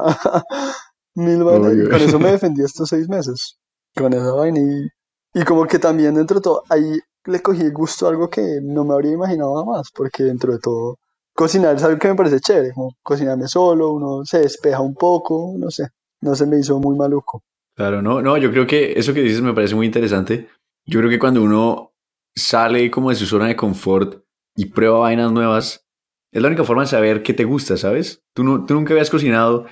[1.14, 1.72] mil vainas.
[1.72, 1.90] y Obvio.
[1.90, 3.57] con eso me defendí estos seis meses.
[3.96, 4.61] Con esa vaina.
[4.61, 8.28] Y, y como que también dentro de todo, ahí le cogí el gusto a algo
[8.28, 9.90] que no me habría imaginado más.
[9.94, 10.96] Porque dentro de todo,
[11.38, 12.72] cocinar es algo que me parece chévere.
[12.74, 15.87] Como cocinarme solo, uno se despeja un poco, no sé.
[16.20, 17.44] No se me hizo muy maluco.
[17.77, 20.48] Claro, no, no, yo creo que eso que dices me parece muy interesante.
[20.85, 21.92] Yo creo que cuando uno
[22.35, 24.24] sale como de su zona de confort
[24.57, 25.87] y prueba vainas nuevas,
[26.33, 28.24] es la única forma de saber qué te gusta, ¿sabes?
[28.35, 29.66] Tú, no, tú nunca habías cocinado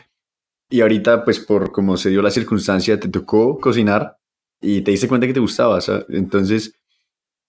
[0.71, 4.19] y ahorita, pues por como se dio la circunstancia, te tocó cocinar
[4.61, 6.07] y te diste cuenta que te gustaba, ¿sabes?
[6.11, 6.75] Entonces,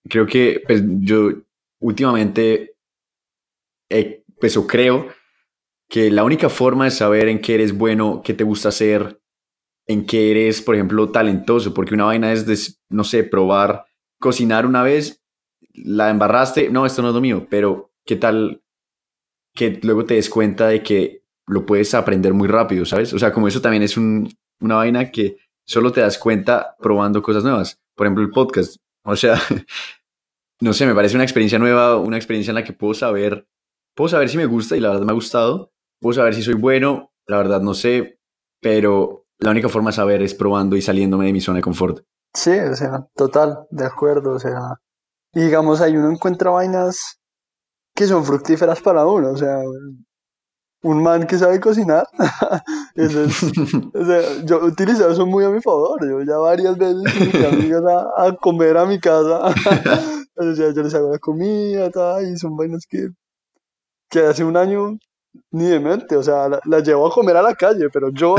[0.10, 1.34] creo que pues, yo
[1.80, 2.77] últimamente,
[3.90, 5.08] eh, pues o creo
[5.90, 9.22] que la única forma de saber en qué eres bueno, qué te gusta hacer,
[9.88, 13.86] en qué eres, por ejemplo, talentoso, porque una vaina es, no sé, probar,
[14.20, 15.24] cocinar una vez,
[15.74, 18.62] la embarraste, no, esto no es lo mío, pero qué tal
[19.56, 23.14] que luego te des cuenta de que lo puedes aprender muy rápido, ¿sabes?
[23.14, 27.22] O sea, como eso también es un, una vaina que solo te das cuenta probando
[27.22, 27.80] cosas nuevas.
[27.96, 28.78] Por ejemplo, el podcast.
[29.04, 29.40] O sea,
[30.62, 33.48] no sé, me parece una experiencia nueva, una experiencia en la que puedo saber,
[33.98, 36.54] puedo saber si me gusta y la verdad me ha gustado, puedo saber si soy
[36.54, 38.20] bueno, la verdad no sé,
[38.62, 42.06] pero la única forma de saber es probando y saliéndome de mi zona de confort.
[42.34, 44.60] Sí, o sea, total, de acuerdo, o sea,
[45.34, 47.20] y digamos, ahí uno encuentra vainas
[47.96, 49.58] que son fructíferas para uno, o sea,
[50.84, 52.08] un man que sabe cocinar.
[52.96, 56.08] eso es, o sea, yo utilizo eso muy a mi favor.
[56.08, 59.40] Yo ya varias veces mis amigas a, a, comer a mi casa.
[60.36, 61.90] o sea, yo les hago la comida
[62.22, 63.10] y son vainas que,
[64.10, 64.98] que hace un año
[65.52, 66.16] ni de mente.
[66.16, 68.36] O sea, la, la llevo a comer a la calle, pero yo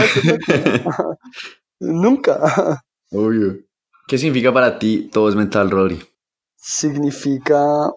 [1.80, 2.82] nunca.
[3.10, 3.58] Obvio.
[4.06, 6.02] ¿Qué significa para ti todo es mental, Rodri?
[6.56, 7.90] Significa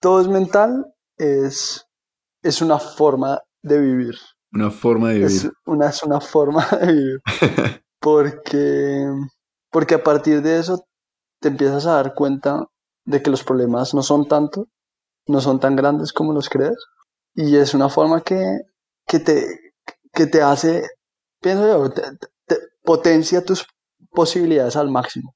[0.00, 1.86] todo es mental es
[2.42, 4.14] es una forma de vivir.
[4.52, 5.30] Una forma de vivir.
[5.30, 7.22] Es una, es una forma de vivir.
[8.00, 9.06] porque,
[9.70, 10.84] porque a partir de eso
[11.40, 12.66] te empiezas a dar cuenta
[13.04, 14.68] de que los problemas no son tanto,
[15.30, 16.76] no son tan grandes como los crees.
[17.34, 18.60] Y es una forma que,
[19.06, 19.74] que, te,
[20.12, 20.88] que te hace,
[21.40, 23.66] pienso yo, te, potencia tus
[24.10, 25.34] posibilidades al máximo.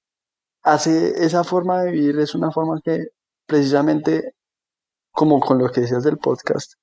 [0.63, 3.09] Hace esa forma de vivir, es una forma que
[3.47, 4.35] precisamente,
[5.13, 6.75] como con lo que decías del podcast,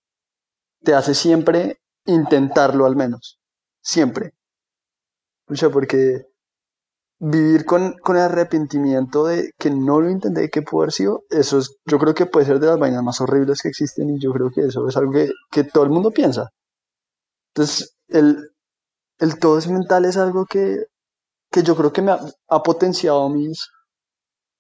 [0.84, 3.40] te hace siempre intentarlo al menos.
[3.82, 4.34] Siempre.
[5.48, 6.31] O sea, porque
[7.24, 11.60] vivir con, con el arrepentimiento de que no lo intenté, que pudo haber sido, eso
[11.60, 14.34] es, yo creo que puede ser de las vainas más horribles que existen y yo
[14.34, 16.50] creo que eso es algo que, que todo el mundo piensa.
[17.54, 18.50] Entonces, el,
[19.20, 20.86] el todo es mental es algo que,
[21.52, 23.70] que yo creo que me ha, ha potenciado mis,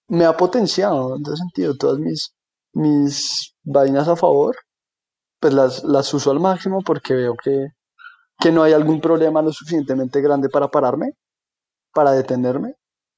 [0.07, 2.31] me ha potenciado en ese sentido, todas mis,
[2.73, 4.55] mis vainas a favor
[5.39, 7.69] pues las, las uso al máximo porque veo que,
[8.39, 11.13] que no hay algún problema lo suficientemente grande para pararme,
[11.93, 12.75] para detenerme.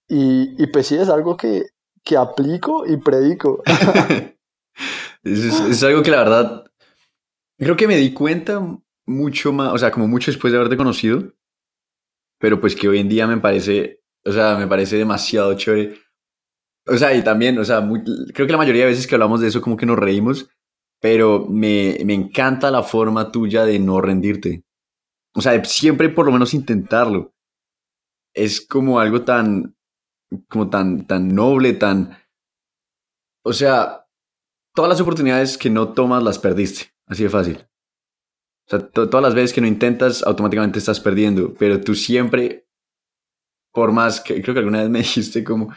[0.08, 1.64] Y, y pues sí, es algo que,
[2.04, 3.64] que aplico y predico.
[5.24, 6.66] es, es, algo que la verdad,
[7.58, 8.62] creo que me di cuenta
[9.06, 11.34] mucho más, o sea, como mucho después de haberte conocido,
[12.40, 15.98] pero pues que hoy en día me parece, o sea, me parece demasiado chévere.
[16.86, 19.40] O sea, y también, o sea, muy, creo que la mayoría de veces que hablamos
[19.40, 20.50] de eso como que nos reímos,
[21.00, 24.64] pero me, me encanta la forma tuya de no rendirte.
[25.34, 27.33] O sea, siempre por lo menos intentarlo.
[28.34, 29.76] Es como algo tan,
[30.50, 32.18] como tan, tan noble, tan...
[33.44, 34.06] O sea,
[34.74, 37.68] todas las oportunidades que no tomas las perdiste, así de fácil.
[38.66, 42.68] O sea, todas las veces que no intentas, automáticamente estás perdiendo, pero tú siempre,
[43.74, 45.68] por más que creo que alguna vez me dijiste como,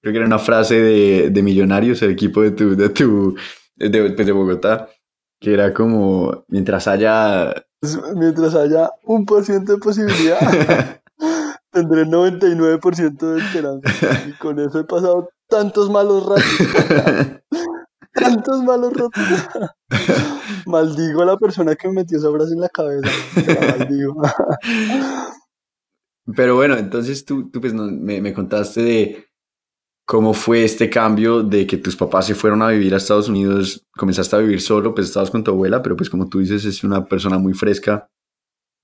[0.00, 3.36] creo que era una frase de, de Millonarios, el equipo de tu, de tu,
[3.74, 4.88] de, pues, de Bogotá,
[5.40, 7.54] que era como, mientras haya...
[8.16, 10.40] Mientras haya un por ciento de posibilidad,
[11.76, 14.28] tendré 99% de esperanza.
[14.28, 16.44] Y con eso he pasado tantos malos ratos.
[18.14, 19.48] tantos malos ratos.
[20.66, 23.10] maldigo a la persona que me metió esa frase en la cabeza.
[23.78, 24.22] maldigo.
[26.34, 29.26] Pero bueno, entonces tú, tú pues, me, me contaste de
[30.08, 33.84] ¿Cómo fue este cambio de que tus papás se fueron a vivir a Estados Unidos?
[33.96, 36.84] Comenzaste a vivir solo, pues estabas con tu abuela, pero pues como tú dices, es
[36.84, 38.06] una persona muy fresca.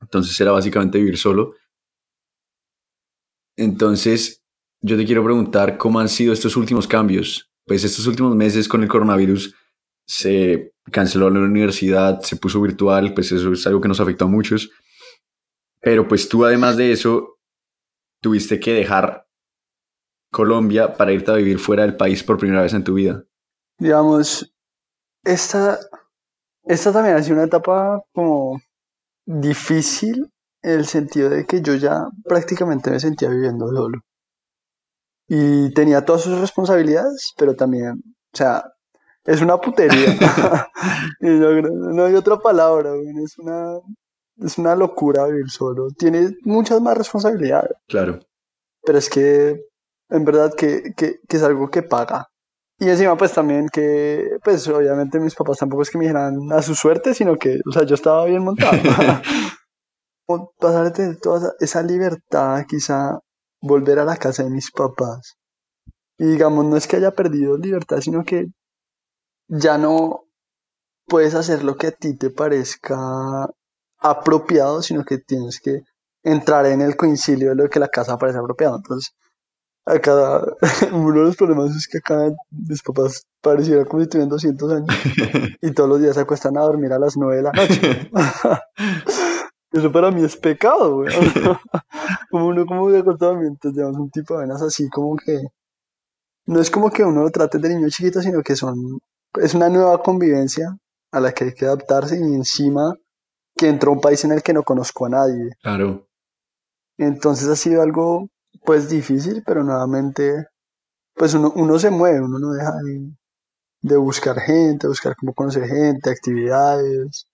[0.00, 1.54] Entonces era básicamente vivir solo.
[3.62, 4.42] Entonces,
[4.80, 7.50] yo te quiero preguntar cómo han sido estos últimos cambios.
[7.66, 9.54] Pues estos últimos meses con el coronavirus
[10.06, 14.28] se canceló la universidad, se puso virtual, pues eso es algo que nos afectó a
[14.28, 14.70] muchos.
[15.80, 17.38] Pero pues tú además de eso,
[18.20, 19.26] tuviste que dejar
[20.32, 23.22] Colombia para irte a vivir fuera del país por primera vez en tu vida?
[23.78, 24.52] Digamos,
[25.24, 25.78] esta,
[26.64, 28.60] esta también ha sido una etapa como
[29.26, 34.00] difícil en el sentido de que yo ya prácticamente me sentía viviendo solo.
[35.28, 38.64] Y tenía todas sus responsabilidades, pero también, o sea,
[39.24, 40.16] es una putería.
[41.20, 42.92] no hay otra palabra,
[43.24, 43.78] es una,
[44.38, 45.88] es una locura vivir solo.
[45.96, 47.72] Tiene muchas más responsabilidades.
[47.88, 48.20] Claro.
[48.84, 49.60] Pero es que
[50.10, 52.28] en verdad que, que, que, es algo que paga.
[52.78, 56.62] Y encima pues también que, pues obviamente mis papás tampoco es que me dijeran a
[56.62, 58.72] su suerte, sino que, o sea, yo estaba bien montado.
[60.58, 63.18] Pasar de tener toda esa libertad, quizá
[63.60, 65.36] volver a la casa de mis papás.
[66.18, 68.46] Y digamos, no es que haya perdido libertad, sino que
[69.48, 70.24] ya no
[71.06, 73.48] puedes hacer lo que a ti te parezca
[73.98, 75.82] apropiado, sino que tienes que
[76.22, 78.76] entrar en el coincidio de lo que la casa parece apropiado.
[78.76, 79.12] Entonces,
[79.84, 80.42] acá,
[80.92, 84.96] uno de los problemas es que acá mis papás parecieran como si tuvieran 200 años
[85.60, 88.10] y todos los días se acuestan a dormir a las 9 de la noche.
[89.72, 91.08] Eso para mí es pecado, güey.
[92.30, 95.40] como uno como de acostamiento, digamos, un tipo de venas así como que
[96.46, 98.98] no es como que uno lo trate de niño chiquito, sino que son
[99.40, 100.76] es una nueva convivencia
[101.10, 102.94] a la que hay que adaptarse y encima
[103.56, 105.50] que entró a un país en el que no conozco a nadie.
[105.62, 106.06] Claro.
[106.98, 108.28] Entonces ha sido algo
[108.64, 110.46] pues difícil, pero nuevamente,
[111.14, 113.10] pues uno, uno se mueve, uno no deja de,
[113.82, 117.26] de buscar gente, buscar cómo conocer gente, actividades.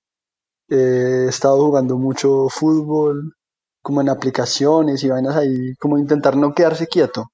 [0.69, 3.35] He estado jugando mucho fútbol,
[3.83, 7.31] como en aplicaciones y vainas ahí, como intentar no quedarse quieto,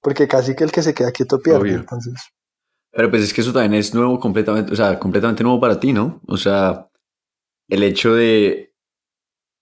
[0.00, 2.14] porque casi que el que se queda quieto pierde, entonces.
[2.90, 5.92] Pero pues es que eso también es nuevo completamente, o sea, completamente nuevo para ti,
[5.92, 6.20] ¿no?
[6.26, 6.88] O sea,
[7.68, 8.74] el hecho de,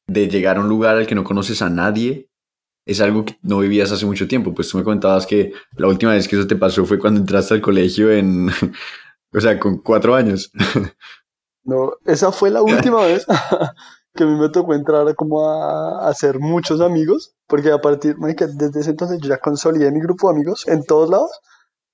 [0.08, 2.28] de llegar a un lugar al que no conoces a nadie
[2.86, 4.52] es algo que no vivías hace mucho tiempo.
[4.52, 7.54] Pues tú me comentabas que la última vez que eso te pasó fue cuando entraste
[7.54, 8.50] al colegio en,
[9.32, 10.50] o sea, con cuatro años.
[11.64, 13.26] No, esa fue la última vez
[14.14, 18.80] que a mí me tocó entrar como a, hacer muchos amigos, porque a partir, desde
[18.80, 21.30] ese entonces yo ya consolidé mi grupo de amigos en todos lados,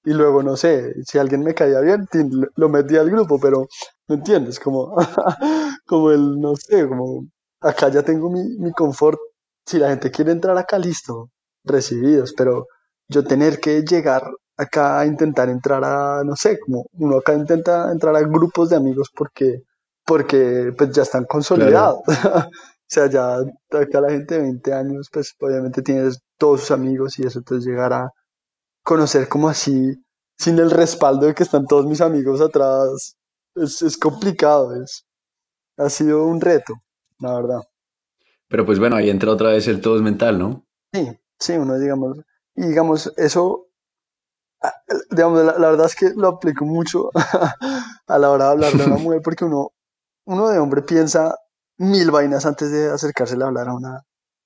[0.05, 2.07] y luego, no sé, si alguien me caía bien,
[2.55, 3.66] lo metí al grupo, pero,
[4.07, 4.61] ¿me entiendes?
[4.61, 4.94] Como,
[5.87, 7.26] como el, no sé, como,
[7.61, 9.18] acá ya tengo mi, mi confort,
[9.66, 11.31] si la gente quiere entrar acá, listo,
[11.64, 12.66] recibidos, pero
[13.09, 14.22] yo tener que llegar
[14.56, 18.76] acá a intentar entrar a, no sé, como uno acá intenta entrar a grupos de
[18.76, 19.62] amigos porque,
[20.04, 22.00] porque pues ya están consolidados.
[22.06, 22.50] o
[22.88, 23.36] sea, ya
[23.70, 27.66] acá la gente de 20 años, pues obviamente tienes todos sus amigos y eso, entonces
[27.66, 28.10] llegar a
[28.82, 29.94] conocer como así,
[30.38, 33.16] sin el respaldo de que están todos mis amigos atrás,
[33.54, 35.04] es, es complicado, es,
[35.76, 36.74] ha sido un reto,
[37.18, 37.60] la verdad.
[38.48, 40.64] Pero pues bueno, ahí entra otra vez el todo es mental, ¿no?
[40.92, 42.18] Sí, sí, uno digamos,
[42.54, 43.65] y digamos, eso
[45.10, 47.10] digamos, la, verdad es que lo aplico mucho
[48.06, 49.72] a la hora de hablar de una mujer porque uno,
[50.26, 51.34] uno de hombre piensa
[51.78, 54.02] mil vainas antes de acercarse a hablar a una,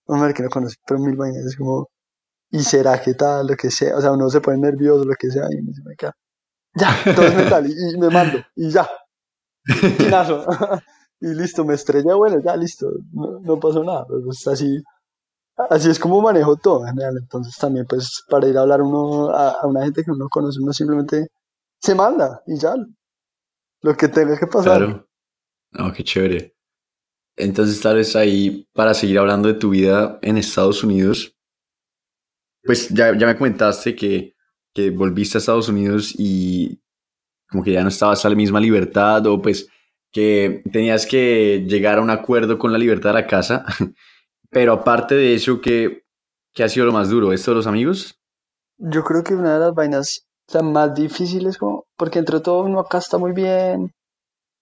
[0.06, 1.88] mujer que no conoce, pero mil vainas es como,
[2.50, 3.46] ¿y será que tal?
[3.46, 5.94] Lo que sea, o sea, uno se pone nervioso, lo que sea, y me, me
[5.96, 6.12] queda,
[6.74, 8.88] ya, todo es mental, y, me mando, y ya,
[11.20, 14.82] y listo, me estrella, bueno, ya, listo, no, no pasó nada, pues así,
[15.56, 17.18] así es como manejo todo en general.
[17.18, 20.72] Entonces también pues para ir a hablar uno a, una gente que uno conoce, uno
[20.72, 21.28] simplemente
[21.80, 22.74] se manda y ya.
[23.82, 24.78] Lo que tenga que pasar.
[24.78, 25.08] Claro.
[25.72, 26.54] No, qué chévere.
[27.36, 31.34] Entonces tal vez ahí para seguir hablando de tu vida en Estados Unidos,
[32.62, 34.34] pues ya, ya me comentaste que,
[34.74, 36.82] que volviste a Estados Unidos y
[37.48, 39.68] como que ya no estabas a la misma libertad o pues
[40.12, 43.64] que tenías que llegar a un acuerdo con la libertad de la casa.
[44.50, 46.02] Pero aparte de eso, ¿qué,
[46.58, 47.32] ha sido lo más duro?
[47.32, 48.20] ¿Esto de los amigos?
[48.78, 50.26] Yo creo que una de las vainas
[50.62, 53.94] más difíciles, como, porque entre todo uno acá está muy bien,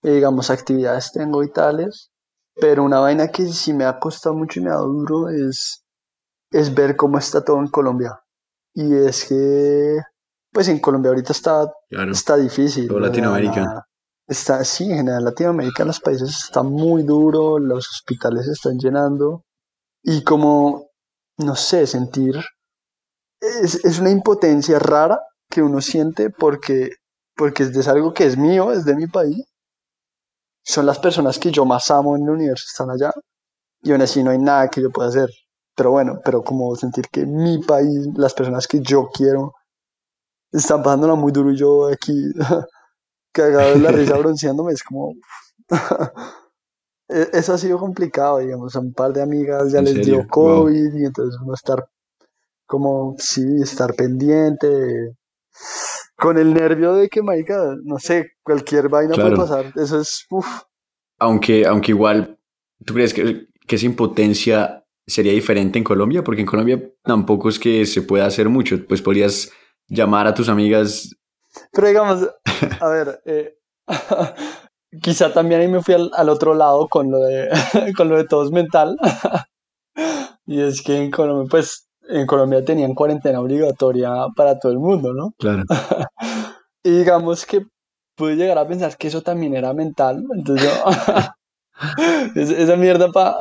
[0.02, 2.10] eh, digamos, actividades tengo y tales,
[2.54, 5.82] pero una vaina que sí me ha costado mucho y me ha dado duro es,
[6.50, 8.20] es ver cómo está todo en Colombia.
[8.74, 9.96] Y es que,
[10.52, 12.86] pues en Colombia ahorita está, está difícil.
[12.86, 13.86] Todo Latinoamérica.
[14.26, 19.46] Está, sí, en general Latinoamérica, los países está muy duro, los hospitales se están llenando
[20.08, 20.88] y como,
[21.36, 22.34] no sé, sentir,
[23.40, 26.92] es, es, una impotencia rara que uno siente porque,
[27.36, 29.44] porque es algo que es mío, es de mi país.
[30.64, 33.12] Son las personas que yo más amo en el universo, están allá.
[33.82, 35.28] Y aún así no hay nada que yo pueda hacer.
[35.76, 39.52] Pero bueno, pero como sentir que mi país, las personas que yo quiero,
[40.50, 42.32] están pasándola muy duro y yo aquí
[43.32, 45.12] cagado de la risa bronceándome, es como...
[47.08, 50.94] E, eso ha sido complicado, digamos, a un par de amigas ya les dio COVID
[50.94, 51.86] y entonces uno estar
[52.66, 55.16] como, sí, estar pendiente,
[56.16, 60.46] con el nervio de que, marica, no sé, cualquier vaina puede pasar, eso es, uff.
[61.18, 62.38] Aunque, aunque igual,
[62.84, 66.22] ¿tú crees que, que esa impotencia sería diferente en Colombia?
[66.22, 69.50] Porque en Colombia tampoco es que se pueda hacer mucho, pues podrías
[69.88, 71.10] llamar a tus amigas.
[71.72, 72.28] Pero digamos,
[72.80, 73.58] a ver, eh,
[75.02, 77.48] quizá también ahí me fui al, otro lado con lo de
[77.96, 78.96] con lo de todos mental.
[80.50, 85.12] Y es que en Colombia pues en Colombia tenían cuarentena obligatoria para todo el mundo
[85.12, 85.64] no claro.
[86.82, 87.66] Y digamos que
[88.16, 90.72] pude llegar a pensar que eso también era mental entonces
[92.34, 93.36] esa mierda para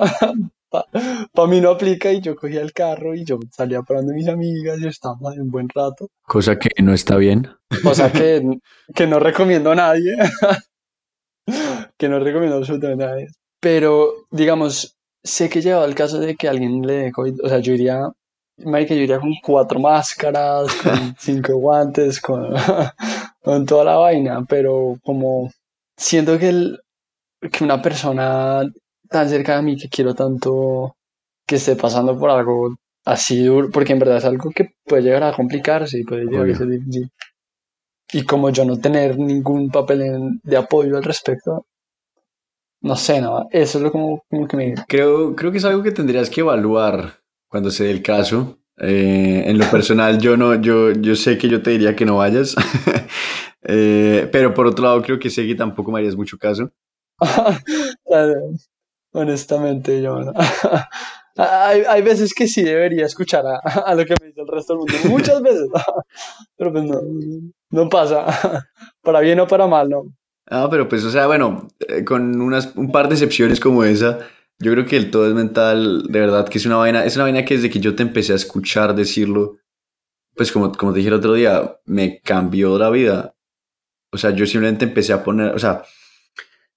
[0.70, 4.80] pa, mí no aplica y yo cogía el carro y yo salía parando mis amigas
[4.82, 6.10] y estábamos un buen rato.
[6.24, 7.48] Cosa que no está bien.
[7.84, 8.60] Cosa que,
[8.94, 10.18] que no recomiendo a nadie
[11.98, 13.28] que no recomiendo absolutamente a nadie.
[13.60, 17.44] Pero, digamos, sé que he llegado al caso de que alguien le dé COVID.
[17.44, 18.10] O sea, yo iría,
[18.58, 22.54] Mike, yo iría con cuatro máscaras, con cinco guantes, con,
[23.44, 24.46] con toda la vaina.
[24.48, 25.52] Pero como
[25.96, 26.80] siento que, el,
[27.52, 28.62] que una persona
[29.10, 30.96] tan cerca de mí que quiero tanto
[31.48, 32.76] que esté pasando por algo
[33.06, 36.50] así duro, porque en verdad es algo que puede llegar a complicarse y puede llegar
[36.50, 37.10] a ser difícil
[38.12, 41.66] y como yo no tener ningún papel de apoyo al respecto,
[42.82, 44.76] no sé, no, eso es lo como, que me...
[44.88, 48.60] Creo, creo que es algo que tendrías que evaluar cuando se dé el caso.
[48.80, 52.18] Eh, en lo personal, yo no, yo, yo sé que yo te diría que no
[52.18, 52.56] vayas,
[53.64, 56.72] eh, pero por otro lado creo que sé que tampoco me harías mucho caso.
[59.14, 60.32] Honestamente, yo no.
[61.38, 64.74] hay, hay, veces que sí debería escuchar a, a, lo que me dice el resto
[64.74, 64.94] del mundo.
[65.10, 65.70] Muchas veces.
[66.56, 67.02] pero pues no,
[67.72, 68.28] no pasa.
[69.02, 70.04] Para bien o para mal, no.
[70.50, 74.20] Ah, pero pues, o sea, bueno, eh, con unas, un par de excepciones como esa,
[74.60, 77.26] yo creo que el todo es mental, de verdad, que es una vaina, es una
[77.26, 79.58] vaina que desde que yo te empecé a escuchar decirlo,
[80.36, 83.36] pues como, como te dije el otro día, me cambió la vida.
[84.12, 85.84] O sea, yo simplemente empecé a poner, o sea,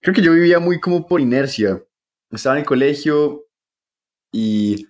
[0.01, 1.83] creo que yo vivía muy como por inercia.
[2.31, 3.47] Estaba en el colegio
[4.33, 4.89] y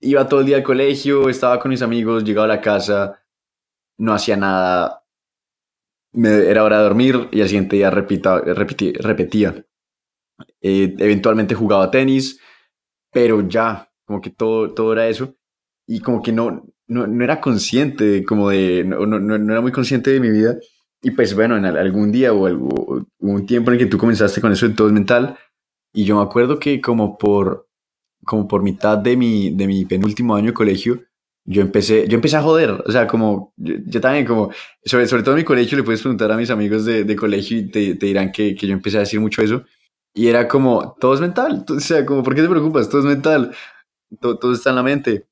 [0.00, 3.22] iba todo el día al colegio, estaba con mis amigos, llegaba a la casa,
[3.98, 5.03] no hacía nada,
[6.14, 9.64] me, era hora de dormir y al siguiente día repita, repetía.
[10.60, 12.40] Eh, eventualmente jugaba tenis,
[13.12, 15.34] pero ya, como que todo, todo era eso.
[15.86, 19.72] Y como que no, no, no era consciente, como de, no, no, no, era muy
[19.72, 20.58] consciente de mi vida.
[21.02, 24.40] Y pues bueno, en algún día o, algo, un tiempo en el que tú comenzaste
[24.40, 25.38] con eso todo mental.
[25.92, 27.68] Y yo me acuerdo que como por,
[28.24, 31.02] como por mitad de mi, de mi penúltimo año de colegio,
[31.44, 34.50] yo empecé, yo empecé a joder, o sea, como, yo, también como,
[34.84, 37.58] sobre, sobre todo en mi colegio, le puedes preguntar a mis amigos de, de colegio
[37.58, 39.62] y te, te dirán que, que, yo empecé a decir mucho eso,
[40.14, 42.88] y era como, todo es mental, o sea, como, ¿por qué te preocupas?
[42.88, 43.54] Todo es mental,
[44.20, 45.26] todo, todo está en la mente,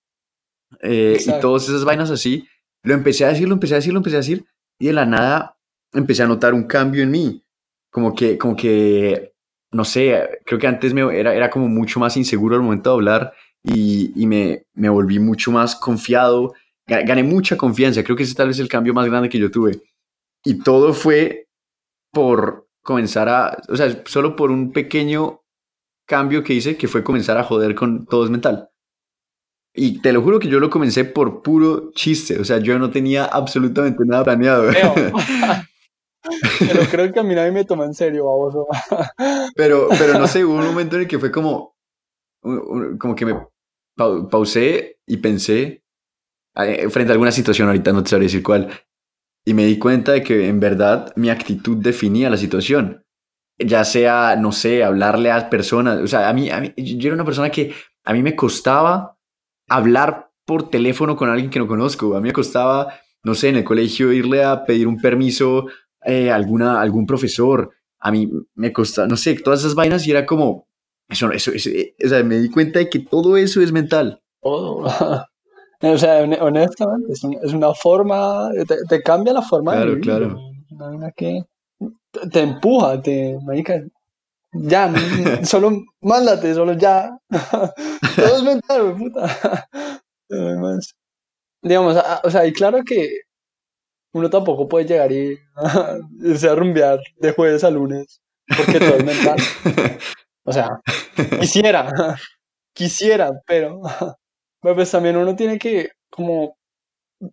[0.83, 2.47] eh, y todas esas vainas así,
[2.83, 4.45] lo empecé a decir, lo empecé a decir, lo empecé a decir,
[4.79, 5.57] y de la nada
[5.95, 7.43] empecé a notar un cambio en mí,
[7.91, 9.33] como que, como que,
[9.71, 12.95] no sé, creo que antes me, era, era como mucho más inseguro al momento de
[12.95, 13.33] hablar,
[13.63, 16.55] y, y me, me, volví mucho más confiado,
[16.87, 19.83] gané mucha confianza, creo que ese tal vez el cambio más grande que yo tuve.
[20.45, 21.47] Y todo fue
[22.13, 25.43] por comenzar a, o sea, solo por un pequeño
[26.07, 28.69] cambio que hice, que fue comenzar a joder con todo es mental.
[29.75, 32.91] Y te lo juro que yo lo comencé por puro chiste, o sea, yo no
[32.91, 34.71] tenía absolutamente nada planeado.
[36.59, 38.67] Pero creo que a mí nadie me toma en serio, baboso.
[39.57, 41.75] Pero, pero no sé, hubo un momento en el que fue como,
[42.41, 43.35] como que me
[43.97, 45.83] pausé y pensé
[46.57, 48.69] eh, frente a alguna situación, ahorita no te sabría decir cuál,
[49.45, 53.05] y me di cuenta de que en verdad mi actitud definía la situación.
[53.59, 57.15] Ya sea, no sé, hablarle a personas, o sea, a mí, a mí yo era
[57.15, 57.75] una persona que
[58.05, 59.19] a mí me costaba
[59.69, 63.57] hablar por teléfono con alguien que no conozco, a mí me costaba, no sé, en
[63.57, 65.67] el colegio irle a pedir un permiso
[66.05, 67.71] eh, a alguna, algún profesor,
[68.01, 70.67] a mí me costaba, no sé, todas esas vainas y era como,
[71.13, 74.21] eso, eso, o sea, me di cuenta de que todo eso es mental.
[74.41, 74.85] Todo.
[75.81, 78.51] o sea, honestamente, es, es una forma,
[78.89, 80.05] te, cambia la forma claro, de vivir.
[80.05, 80.41] Claro,
[80.71, 81.43] Una que
[82.31, 83.39] te empuja, te,
[84.53, 84.93] ya,
[85.45, 87.17] solo mándate, solo ya.
[87.31, 89.69] todo es mental, puta.
[90.31, 90.95] Además,
[91.63, 93.21] digamos, o sea, y claro que
[94.13, 95.39] uno tampoco puede llegar y
[96.21, 98.21] irse a rumbear de jueves a lunes,
[98.57, 99.37] porque todo es mental.
[100.45, 100.81] O sea,
[101.41, 101.91] quisiera,
[102.75, 103.81] quisiera, pero
[104.61, 106.57] pues también uno tiene que, como,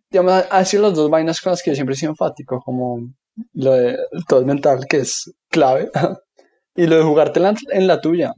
[0.09, 3.11] digamos, hacer las dos vainas con las que yo siempre he sido enfático, como
[3.53, 3.97] lo de
[4.27, 5.89] todo mental, que es clave,
[6.75, 7.39] y lo de jugarte
[7.71, 8.33] en la, tuya.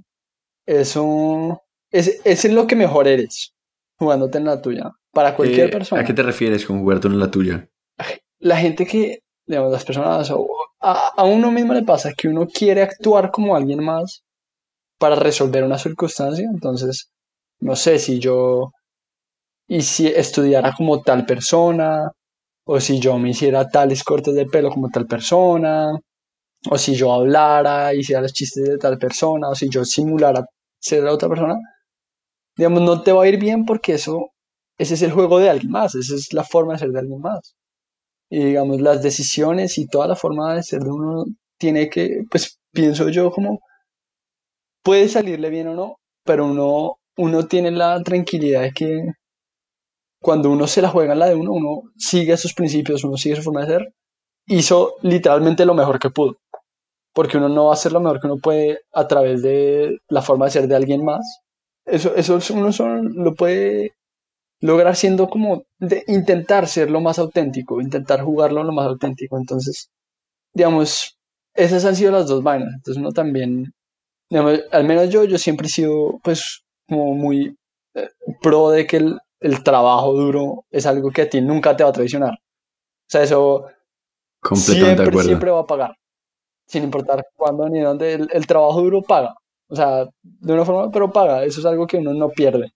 [0.65, 3.53] Eso es, es lo que mejor eres,
[3.97, 6.01] jugándote en la tuya, para cualquier eh, persona.
[6.01, 7.67] ¿A qué te refieres con jugarte en la tuya?
[8.39, 10.31] La gente que, digamos, las personas,
[10.79, 14.23] a, a uno mismo le pasa que uno quiere actuar como alguien más
[15.01, 16.47] para resolver una circunstancia.
[16.53, 17.09] Entonces,
[17.59, 18.71] no sé si yo
[19.67, 22.11] y si estudiara como tal persona,
[22.65, 25.93] o si yo me hiciera tales cortes de pelo como tal persona,
[26.69, 30.45] o si yo hablara, hiciera los chistes de tal persona, o si yo simulara
[30.79, 31.55] ser la otra persona,
[32.55, 34.31] digamos, no te va a ir bien porque eso,
[34.77, 37.21] ese es el juego de alguien más, esa es la forma de ser de alguien
[37.21, 37.55] más.
[38.29, 41.25] Y digamos, las decisiones y toda la forma de ser de uno
[41.57, 43.59] tiene que, pues pienso yo como
[44.83, 49.05] puede salirle bien o no, pero uno, uno tiene la tranquilidad de que
[50.21, 53.35] cuando uno se la juega en la de uno, uno sigue sus principios, uno sigue
[53.35, 53.93] su forma de ser,
[54.45, 56.37] hizo literalmente lo mejor que pudo.
[57.13, 60.21] Porque uno no va a hacer lo mejor que uno puede a través de la
[60.21, 61.41] forma de ser de alguien más.
[61.85, 63.93] Eso, eso uno solo lo puede
[64.61, 69.37] lograr siendo como de intentar ser lo más auténtico, intentar jugarlo lo más auténtico.
[69.37, 69.89] Entonces,
[70.53, 71.17] digamos,
[71.55, 72.69] esas han sido las dos vainas.
[72.75, 73.73] Entonces uno también
[74.31, 77.57] al menos yo, yo siempre he sido, pues, como muy
[77.93, 78.09] eh,
[78.41, 81.89] pro de que el, el, trabajo duro es algo que a ti nunca te va
[81.89, 82.33] a traicionar.
[82.33, 83.65] O sea, eso
[84.55, 85.95] siempre, siempre va a pagar.
[86.67, 88.13] Sin importar cuándo ni dónde.
[88.13, 89.35] El, el, trabajo duro paga.
[89.67, 91.43] O sea, de una forma, pero paga.
[91.43, 92.71] Eso es algo que uno no pierde.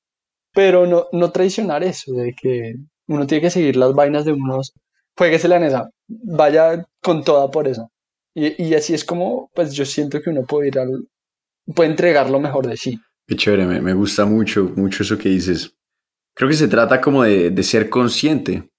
[0.53, 2.75] Pero no, no traicionar eso, de que
[3.07, 4.73] uno tiene que seguir las vainas de unos.
[5.17, 5.89] Jueguesela en esa.
[6.07, 7.89] Vaya con toda por eso.
[8.33, 11.07] Y, y así es como, pues yo siento que uno puede ir al,
[11.73, 12.99] puede entregar lo mejor de sí.
[13.27, 15.75] Qué chévere, me, me gusta mucho, mucho eso que dices.
[16.35, 18.69] Creo que se trata como de, de ser consciente,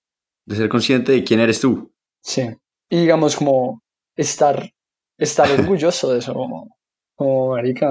[0.44, 1.92] de ser consciente de quién eres tú.
[2.22, 2.48] Sí.
[2.88, 3.82] Y digamos como
[4.14, 4.70] estar,
[5.18, 6.76] estar orgulloso de eso, como,
[7.14, 7.90] como marica.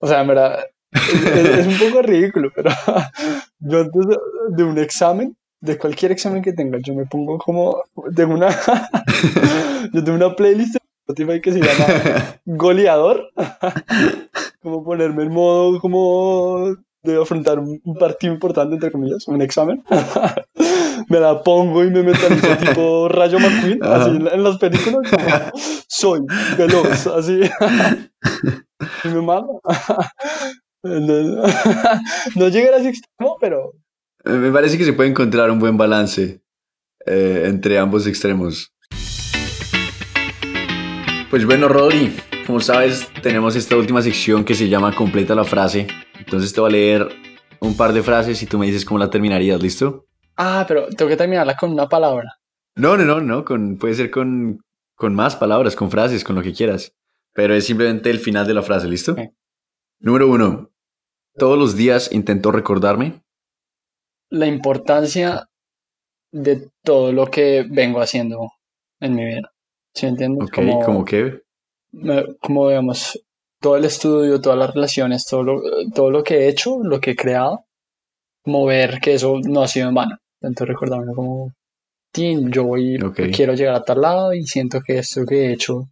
[0.00, 2.70] O sea, en verdad, es, un poco ridículo, pero
[3.58, 4.06] yo antes
[4.56, 7.82] de, un examen, de cualquier examen que tenga, yo me pongo como,
[8.14, 8.48] tengo una,
[9.92, 10.76] yo tengo una playlist
[11.08, 13.30] Spotify que se llama Goleador,
[14.62, 19.82] como ponerme en modo como de afrontar un partido importante, entre comillas, un examen.
[21.08, 23.96] me la pongo y me mentalizo tipo Rayo McQueen, Ajá.
[24.02, 25.24] así en, la- en las películas, como,
[25.88, 26.20] soy
[26.58, 27.40] veloz, así.
[29.04, 29.62] y me mando.
[30.82, 33.72] no, llegué a ese extremo, pero
[34.26, 36.42] Eh, Me parece que se puede encontrar un buen balance
[37.06, 38.74] eh, entre ambos extremos.
[41.30, 42.16] Pues bueno, Rodri,
[42.46, 45.86] como sabes, tenemos esta última sección que se llama Completa la frase.
[46.18, 47.08] Entonces te voy a leer
[47.60, 50.06] un par de frases y tú me dices cómo la terminarías, ¿listo?
[50.38, 52.38] Ah, pero tengo que terminarla con una palabra.
[52.76, 54.62] No, no, no, no, con, puede ser con,
[54.94, 56.96] con más palabras, con frases, con lo que quieras.
[57.34, 59.14] Pero es simplemente el final de la frase, ¿listo?
[60.00, 60.70] Número uno.
[61.34, 63.22] Todos los días intento recordarme.
[64.30, 65.46] La importancia
[66.32, 68.50] de todo lo que vengo haciendo
[69.00, 69.52] en mi vida.
[69.98, 70.44] ¿Sí me entiendes?
[70.48, 71.42] Ok, como que.
[71.92, 73.20] me- como digamos,
[73.60, 77.10] todo el estudio, todas las relaciones, todo lo, todo lo que he hecho, lo que
[77.12, 77.64] he creado,
[78.44, 80.16] como ver que eso no ha sido en vano.
[80.40, 81.52] Entonces recordarme como,
[82.12, 83.20] "Tin, yo voy, Ok.
[83.34, 85.88] quiero llegar a tal lado y siento que esto que he hecho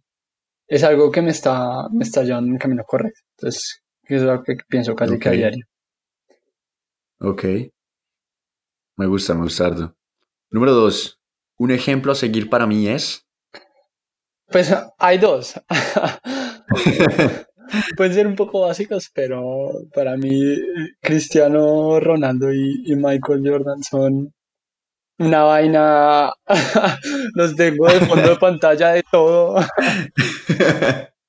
[0.67, 3.19] es algo que me está, me está llevando en el camino correcto.
[3.37, 5.65] Entonces, eso es algo que pienso casi que a diario.
[7.19, 7.43] Ok.
[8.97, 9.93] Me gusta, me gusta.
[10.49, 11.19] Número dos.
[11.57, 13.26] Un ejemplo a seguir para mí es.
[14.49, 15.59] Pues hay dos.
[17.97, 20.55] Pueden ser un poco básicos, pero para mí
[21.01, 24.33] Cristiano Ronaldo y, y Michael Jordan son
[25.19, 26.31] una vaina.
[27.35, 29.59] Los tengo de fondo de pantalla de todo.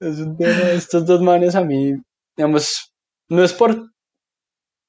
[0.01, 0.71] Es un tema.
[0.73, 1.95] Estos dos manes a mí,
[2.37, 2.93] digamos,
[3.29, 3.91] no es por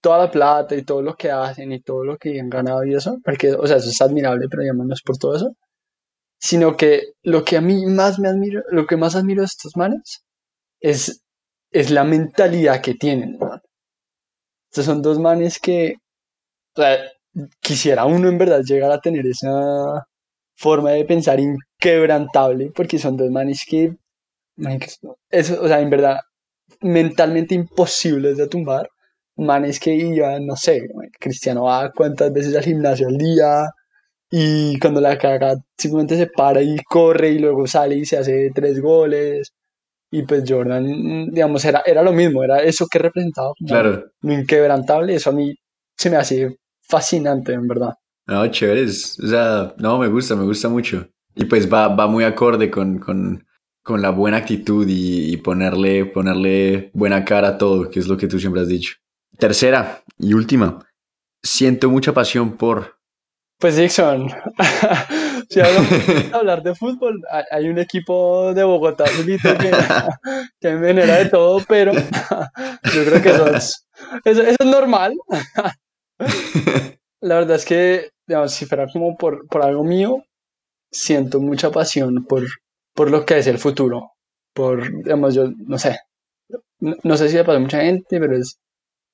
[0.01, 2.93] toda la plata y todo lo que hacen y todo lo que han ganado y
[2.93, 5.55] eso, porque, o sea, eso es admirable, pero digamos, no es por todo eso,
[6.39, 9.75] sino que lo que a mí más me admiro, lo que más admiro de estos
[9.75, 10.23] manes
[10.79, 11.21] es,
[11.71, 13.37] es la mentalidad que tienen.
[14.71, 15.95] Estos son dos manes que,
[16.75, 16.97] o sea,
[17.59, 20.07] quisiera uno en verdad llegar a tener esa
[20.55, 23.95] forma de pensar inquebrantable, porque son dos manes que,
[24.57, 26.19] o sea, en verdad,
[26.81, 28.89] mentalmente imposibles de tumbar.
[29.35, 30.81] Manes que iban, no sé,
[31.19, 33.69] Cristiano va cuántas veces al gimnasio al día
[34.31, 38.51] y cuando la caga simplemente se para y corre y luego sale y se hace
[38.53, 39.51] tres goles.
[40.11, 44.05] Y pues Jordan, digamos, era, era lo mismo, era eso que representaba Claro.
[44.21, 45.13] lo inquebrantable.
[45.15, 45.53] Eso a mí
[45.95, 47.93] se me hace fascinante, en verdad.
[48.25, 48.85] No, chévere.
[48.85, 51.07] O sea, no, me gusta, me gusta mucho.
[51.35, 53.45] Y pues va, va muy acorde con, con,
[53.83, 58.17] con la buena actitud y, y ponerle, ponerle buena cara a todo, que es lo
[58.17, 58.95] que tú siempre has dicho.
[59.37, 60.85] Tercera y última.
[61.43, 62.98] Siento mucha pasión por.
[63.59, 64.29] Pues Dixon,
[65.49, 69.71] si hablamos de hablar de fútbol, hay- un equipo de Bogotá solito que,
[70.61, 71.91] que me genera de todo, pero
[72.93, 73.85] yo creo que eso es,
[74.23, 75.13] eso, eso es normal.
[77.21, 80.23] La verdad es que, digamos, si fuera como por, por algo mío,
[80.91, 82.43] siento mucha pasión por,
[82.95, 84.11] por lo que es el futuro.
[84.53, 85.99] Por, digamos, yo no sé,
[86.79, 88.59] no, no sé si le pasa a mucha gente, pero es,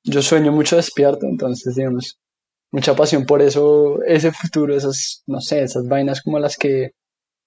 [0.03, 2.19] yo sueño mucho despierto, entonces, digamos,
[2.75, 6.91] mucha pasión por eso, ese futuro, esas, no sé, esas vainas como las que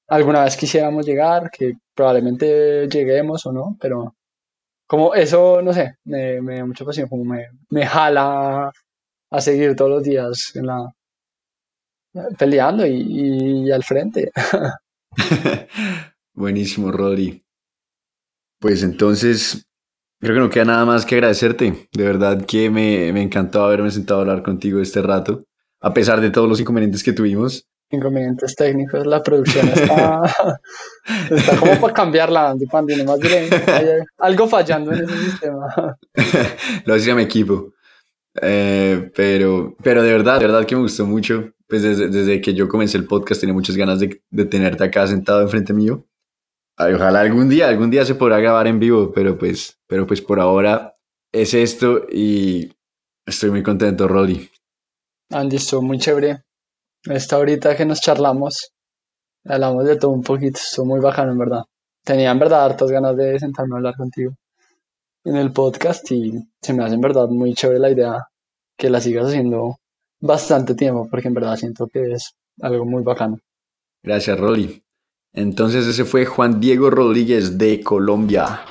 [0.08, 4.14] alguna vez quisiéramos llegar, que probablemente lleguemos o no, pero
[4.86, 8.72] como eso, no sé, me, me da mucha pasión, como me, me jala
[9.30, 10.90] a seguir todos los días en la
[12.38, 14.32] peleando y, y al frente.
[16.32, 17.44] Buenísimo, Rodri.
[18.58, 19.67] Pues entonces,
[20.20, 21.88] creo que no queda nada más que agradecerte.
[21.92, 25.44] De verdad que me, me encantó haberme sentado a hablar contigo este rato,
[25.80, 27.66] a pesar de todos los inconvenientes que tuvimos.
[27.90, 30.22] Inconvenientes técnicos, la producción está,
[31.30, 33.86] está como para cambiarla, Andy Pandy, nomás diré, hay
[34.18, 35.66] algo fallando en ese sistema.
[36.14, 37.72] Lo voy a decir a mi equipo.
[38.42, 41.50] Eh, pero, pero de verdad, de verdad que me gustó mucho.
[41.66, 45.06] Pues desde, desde que yo comencé el podcast tenía muchas ganas de, de tenerte acá
[45.06, 46.06] sentado enfrente mío.
[46.78, 50.38] Ojalá algún día, algún día se podrá grabar en vivo, pero pues, pero pues por
[50.38, 50.94] ahora
[51.32, 52.72] es esto y
[53.26, 54.48] estoy muy contento, Rodri.
[55.30, 56.42] Andy, estuvo muy chévere.
[57.04, 58.72] Esta ahorita que nos charlamos,
[59.44, 61.62] hablamos de todo un poquito, estuvo muy bacano, en verdad.
[62.04, 64.32] tenía en verdad hartas ganas de sentarme a hablar contigo
[65.24, 68.28] en el podcast y se me hace en verdad muy chévere la idea
[68.76, 69.76] que la sigas haciendo
[70.20, 73.38] bastante tiempo porque en verdad siento que es algo muy bacano.
[74.02, 74.82] Gracias, Rolly.
[75.34, 78.62] Entonces ese fue Juan Diego Rodríguez de Colombia.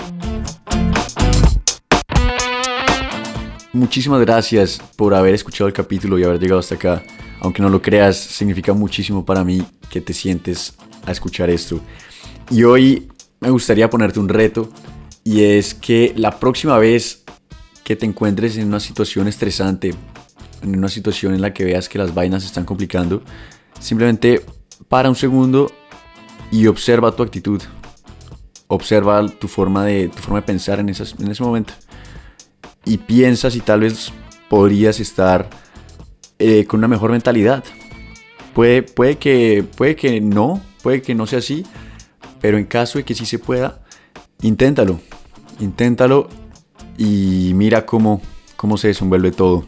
[3.73, 7.03] Muchísimas gracias por haber escuchado el capítulo y haber llegado hasta acá.
[7.41, 11.79] Aunque no lo creas, significa muchísimo para mí que te sientes a escuchar esto.
[12.49, 13.07] Y hoy
[13.39, 14.69] me gustaría ponerte un reto
[15.23, 17.23] y es que la próxima vez
[17.83, 19.93] que te encuentres en una situación estresante,
[20.63, 23.21] en una situación en la que veas que las vainas se están complicando,
[23.79, 24.41] simplemente
[24.89, 25.71] para un segundo
[26.51, 27.61] y observa tu actitud.
[28.67, 31.73] Observa tu forma de, tu forma de pensar en, esas, en ese momento.
[32.85, 34.11] Y piensa si tal vez
[34.49, 35.49] podrías estar
[36.39, 37.63] eh, con una mejor mentalidad.
[38.53, 41.65] Puede, puede, que, puede que no, puede que no sea así,
[42.41, 43.83] pero en caso de que sí se pueda,
[44.41, 44.99] inténtalo.
[45.59, 46.29] Inténtalo
[46.97, 48.21] y mira cómo,
[48.55, 49.63] cómo se desenvuelve todo.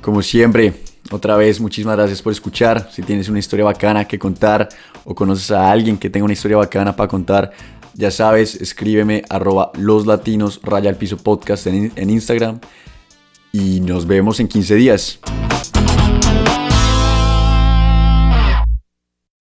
[0.00, 2.90] Como siempre, otra vez, muchísimas gracias por escuchar.
[2.92, 4.68] Si tienes una historia bacana que contar
[5.04, 7.52] o conoces a alguien que tenga una historia bacana para contar,
[7.94, 12.60] ya sabes, escríbeme arroba los latinos raya al piso podcast en, en Instagram
[13.52, 15.20] y nos vemos en 15 días.